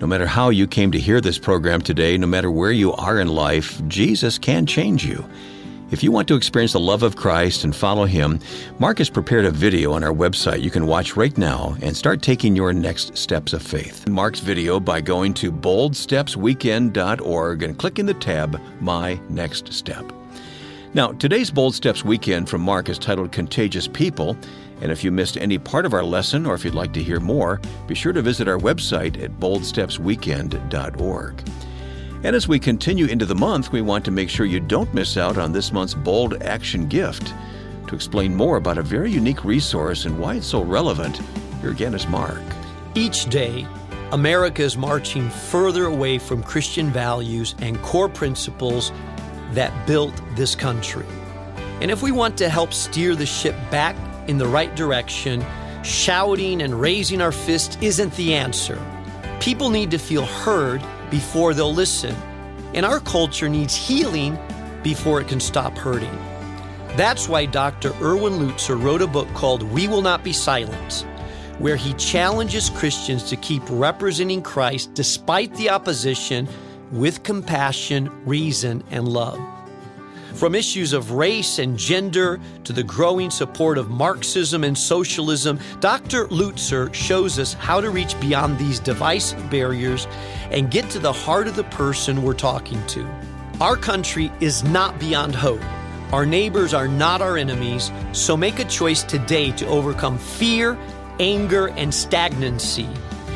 No 0.00 0.06
matter 0.06 0.26
how 0.26 0.50
you 0.50 0.66
came 0.66 0.92
to 0.92 0.98
hear 0.98 1.20
this 1.20 1.38
program 1.38 1.80
today, 1.80 2.16
no 2.18 2.26
matter 2.26 2.50
where 2.50 2.72
you 2.72 2.92
are 2.94 3.18
in 3.18 3.28
life, 3.28 3.80
Jesus 3.88 4.38
can 4.38 4.64
change 4.66 5.04
you. 5.04 5.24
If 5.90 6.02
you 6.02 6.12
want 6.12 6.28
to 6.28 6.36
experience 6.36 6.74
the 6.74 6.80
love 6.80 7.02
of 7.02 7.16
Christ 7.16 7.64
and 7.64 7.74
follow 7.74 8.04
Him, 8.04 8.40
Mark 8.78 8.98
has 8.98 9.08
prepared 9.08 9.46
a 9.46 9.50
video 9.50 9.92
on 9.92 10.04
our 10.04 10.12
website 10.12 10.60
you 10.60 10.70
can 10.70 10.86
watch 10.86 11.16
right 11.16 11.38
now 11.38 11.78
and 11.80 11.96
start 11.96 12.20
taking 12.20 12.54
your 12.54 12.74
next 12.74 13.16
steps 13.16 13.54
of 13.54 13.62
faith. 13.62 14.06
Mark's 14.06 14.40
video 14.40 14.78
by 14.78 15.00
going 15.00 15.32
to 15.34 15.50
boldstepsweekend.org 15.50 17.62
and 17.62 17.78
clicking 17.78 18.04
the 18.04 18.12
tab 18.12 18.60
My 18.80 19.18
Next 19.30 19.72
Step. 19.72 20.12
Now, 20.92 21.12
today's 21.12 21.50
Bold 21.50 21.74
Steps 21.74 22.04
Weekend 22.04 22.50
from 22.50 22.60
Mark 22.60 22.90
is 22.90 22.98
titled 22.98 23.32
Contagious 23.32 23.88
People. 23.88 24.36
And 24.82 24.92
if 24.92 25.02
you 25.02 25.10
missed 25.10 25.38
any 25.38 25.56
part 25.58 25.86
of 25.86 25.94
our 25.94 26.04
lesson 26.04 26.44
or 26.44 26.54
if 26.54 26.66
you'd 26.66 26.74
like 26.74 26.92
to 26.92 27.02
hear 27.02 27.18
more, 27.18 27.62
be 27.86 27.94
sure 27.94 28.12
to 28.12 28.20
visit 28.20 28.46
our 28.46 28.58
website 28.58 29.22
at 29.22 29.40
boldstepsweekend.org. 29.40 31.44
And 32.24 32.34
as 32.34 32.48
we 32.48 32.58
continue 32.58 33.06
into 33.06 33.26
the 33.26 33.34
month, 33.36 33.70
we 33.70 33.80
want 33.80 34.04
to 34.06 34.10
make 34.10 34.28
sure 34.28 34.44
you 34.44 34.58
don't 34.58 34.92
miss 34.92 35.16
out 35.16 35.38
on 35.38 35.52
this 35.52 35.72
month's 35.72 35.94
Bold 35.94 36.42
Action 36.42 36.88
Gift. 36.88 37.32
To 37.86 37.94
explain 37.94 38.34
more 38.34 38.56
about 38.56 38.76
a 38.76 38.82
very 38.82 39.10
unique 39.10 39.44
resource 39.44 40.04
and 40.04 40.18
why 40.18 40.34
it's 40.34 40.46
so 40.48 40.62
relevant, 40.62 41.20
here 41.60 41.70
again 41.70 41.94
is 41.94 42.08
Mark. 42.08 42.42
Each 42.96 43.26
day, 43.26 43.68
America 44.10 44.62
is 44.62 44.76
marching 44.76 45.30
further 45.30 45.84
away 45.84 46.18
from 46.18 46.42
Christian 46.42 46.90
values 46.90 47.54
and 47.60 47.80
core 47.82 48.08
principles 48.08 48.90
that 49.52 49.86
built 49.86 50.20
this 50.34 50.56
country. 50.56 51.06
And 51.80 51.88
if 51.88 52.02
we 52.02 52.10
want 52.10 52.36
to 52.38 52.48
help 52.48 52.72
steer 52.72 53.14
the 53.14 53.26
ship 53.26 53.54
back 53.70 53.94
in 54.28 54.38
the 54.38 54.46
right 54.48 54.74
direction, 54.74 55.44
shouting 55.84 56.62
and 56.62 56.80
raising 56.80 57.20
our 57.20 57.32
fist 57.32 57.80
isn't 57.80 58.12
the 58.16 58.34
answer. 58.34 58.76
People 59.38 59.70
need 59.70 59.92
to 59.92 59.98
feel 59.98 60.26
heard 60.26 60.82
before 61.10 61.54
they'll 61.54 61.74
listen. 61.74 62.14
And 62.74 62.84
our 62.84 63.00
culture 63.00 63.48
needs 63.48 63.74
healing 63.74 64.38
before 64.82 65.20
it 65.20 65.28
can 65.28 65.40
stop 65.40 65.76
hurting. 65.76 66.16
That's 66.96 67.28
why 67.28 67.46
Dr. 67.46 67.92
Erwin 68.02 68.34
Lutzer 68.34 68.80
wrote 68.80 69.02
a 69.02 69.06
book 69.06 69.28
called 69.34 69.62
We 69.62 69.88
Will 69.88 70.02
Not 70.02 70.24
Be 70.24 70.32
Silent, 70.32 71.06
where 71.58 71.76
he 71.76 71.92
challenges 71.94 72.70
Christians 72.70 73.24
to 73.24 73.36
keep 73.36 73.62
representing 73.68 74.42
Christ 74.42 74.94
despite 74.94 75.54
the 75.54 75.70
opposition 75.70 76.48
with 76.90 77.22
compassion, 77.22 78.10
reason, 78.24 78.82
and 78.90 79.08
love. 79.08 79.38
From 80.38 80.54
issues 80.54 80.92
of 80.92 81.10
race 81.10 81.58
and 81.58 81.76
gender 81.76 82.38
to 82.62 82.72
the 82.72 82.84
growing 82.84 83.28
support 83.28 83.76
of 83.76 83.90
Marxism 83.90 84.62
and 84.62 84.78
socialism, 84.78 85.58
Dr. 85.80 86.28
Lutzer 86.28 86.94
shows 86.94 87.40
us 87.40 87.54
how 87.54 87.80
to 87.80 87.90
reach 87.90 88.18
beyond 88.20 88.56
these 88.56 88.78
divisive 88.78 89.50
barriers 89.50 90.06
and 90.52 90.70
get 90.70 90.88
to 90.90 91.00
the 91.00 91.12
heart 91.12 91.48
of 91.48 91.56
the 91.56 91.64
person 91.64 92.22
we're 92.22 92.34
talking 92.34 92.80
to. 92.86 93.04
Our 93.60 93.74
country 93.74 94.30
is 94.38 94.62
not 94.62 95.00
beyond 95.00 95.34
hope. 95.34 95.64
Our 96.12 96.24
neighbors 96.24 96.72
are 96.72 96.86
not 96.86 97.20
our 97.20 97.36
enemies, 97.36 97.90
so 98.12 98.36
make 98.36 98.60
a 98.60 98.64
choice 98.64 99.02
today 99.02 99.50
to 99.56 99.66
overcome 99.66 100.18
fear, 100.18 100.78
anger, 101.18 101.70
and 101.70 101.92
stagnancy 101.92 102.88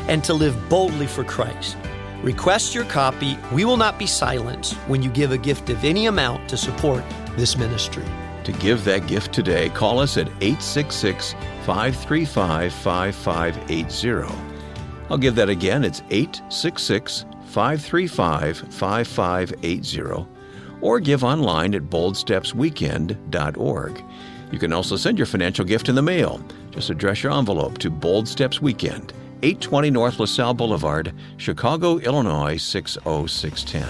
and 0.07 0.23
to 0.23 0.33
live 0.33 0.69
boldly 0.69 1.07
for 1.07 1.25
Christ. 1.25 1.75
Request 2.23 2.73
your 2.73 2.85
copy. 2.85 3.37
We 3.51 3.65
will 3.65 3.75
not 3.75 3.99
be 3.99 4.07
silent 4.07 4.77
when 4.87 5.03
you 5.03 5.09
give 5.09 5.33
a 5.33 5.37
gift 5.37 5.69
of 5.69 5.83
any 5.83 6.05
amount 6.05 6.47
to 6.49 6.55
support 6.55 7.03
this 7.35 7.57
ministry. 7.57 8.05
To 8.45 8.53
give 8.53 8.85
that 8.85 9.07
gift 9.07 9.33
today, 9.33 9.67
call 9.69 9.99
us 9.99 10.17
at 10.17 10.29
866 10.39 11.33
535 11.65 12.73
5580. 12.73 14.33
I'll 15.09 15.17
give 15.17 15.35
that 15.35 15.49
again. 15.49 15.83
It's 15.83 16.01
866 16.09 17.25
535 17.47 18.57
5580. 18.69 20.25
Or 20.79 21.01
give 21.01 21.25
online 21.25 21.75
at 21.75 21.83
boldstepsweekend.org. 21.83 24.03
You 24.49 24.59
can 24.59 24.71
also 24.71 24.95
send 24.95 25.17
your 25.17 25.25
financial 25.25 25.65
gift 25.65 25.89
in 25.89 25.95
the 25.95 26.01
mail. 26.01 26.41
Just 26.71 26.89
address 26.89 27.21
your 27.21 27.33
envelope 27.33 27.79
to 27.79 27.89
Bold 27.89 28.29
Steps 28.29 28.61
Weekend, 28.61 29.11
820 29.43 29.91
North 29.91 30.19
LaSalle 30.21 30.53
Boulevard, 30.53 31.13
Chicago, 31.35 31.97
Illinois 31.97 32.55
60610. 32.55 33.83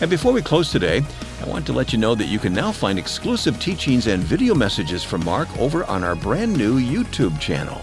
And 0.00 0.08
before 0.08 0.32
we 0.32 0.40
close 0.40 0.70
today, 0.70 1.02
I 1.42 1.48
want 1.48 1.66
to 1.66 1.72
let 1.72 1.92
you 1.92 1.98
know 1.98 2.14
that 2.14 2.28
you 2.28 2.38
can 2.38 2.52
now 2.52 2.70
find 2.70 2.96
exclusive 2.96 3.58
teachings 3.58 4.06
and 4.06 4.22
video 4.22 4.54
messages 4.54 5.02
from 5.02 5.24
Mark 5.24 5.48
over 5.58 5.84
on 5.86 6.04
our 6.04 6.14
brand 6.14 6.56
new 6.56 6.78
YouTube 6.78 7.40
channel. 7.40 7.80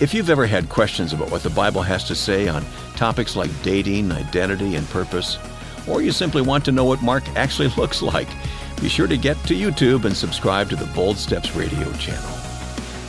If 0.00 0.12
you've 0.12 0.28
ever 0.28 0.44
had 0.44 0.68
questions 0.68 1.12
about 1.12 1.30
what 1.30 1.44
the 1.44 1.50
Bible 1.50 1.82
has 1.82 2.02
to 2.08 2.16
say 2.16 2.48
on 2.48 2.64
topics 2.96 3.36
like 3.36 3.50
dating, 3.62 4.10
identity, 4.10 4.74
and 4.74 4.88
purpose, 4.88 5.38
or 5.86 6.02
you 6.02 6.10
simply 6.10 6.42
want 6.42 6.64
to 6.64 6.72
know 6.72 6.84
what 6.84 7.00
Mark 7.00 7.22
actually 7.36 7.68
looks 7.76 8.02
like, 8.02 8.28
be 8.80 8.88
sure 8.88 9.06
to 9.06 9.16
get 9.16 9.36
to 9.44 9.54
YouTube 9.54 10.04
and 10.04 10.16
subscribe 10.16 10.68
to 10.70 10.76
the 10.76 10.86
Bold 10.86 11.16
Steps 11.16 11.54
radio 11.54 11.92
channel. 11.92 12.36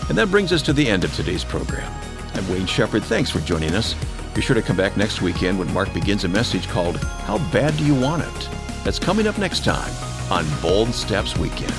And 0.10 0.18
that 0.18 0.30
brings 0.30 0.54
us 0.54 0.62
to 0.62 0.74
the 0.74 0.88
end 0.88 1.04
of 1.04 1.12
today's 1.16 1.44
program. 1.44 1.92
I'm 2.36 2.50
Wayne 2.50 2.66
Shepherd. 2.66 3.04
Thanks 3.04 3.30
for 3.30 3.40
joining 3.42 3.76
us. 3.76 3.96
Be 4.34 4.42
sure 4.42 4.56
to 4.56 4.62
come 4.62 4.76
back 4.76 4.98
next 4.98 5.22
weekend 5.22 5.60
when 5.60 5.72
Mark 5.72 5.94
begins 5.94 6.24
a 6.24 6.28
message 6.28 6.68
called 6.68 6.98
How 6.98 7.38
Bad 7.52 7.78
Do 7.78 7.86
You 7.86 7.94
Want 7.94 8.24
It? 8.24 8.50
That's 8.84 8.98
coming 8.98 9.28
up 9.28 9.38
next 9.38 9.64
time 9.64 9.94
on 10.32 10.46
Bold 10.60 10.96
Steps 10.96 11.38
Weekend. 11.38 11.74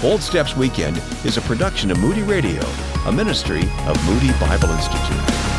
Bold 0.00 0.22
Steps 0.22 0.56
Weekend 0.56 0.98
is 1.24 1.38
a 1.38 1.42
production 1.42 1.90
of 1.90 1.98
Moody 1.98 2.22
Radio, 2.22 2.62
a 3.06 3.12
ministry 3.12 3.62
of 3.86 4.06
Moody 4.06 4.30
Bible 4.38 4.70
Institute. 4.70 5.55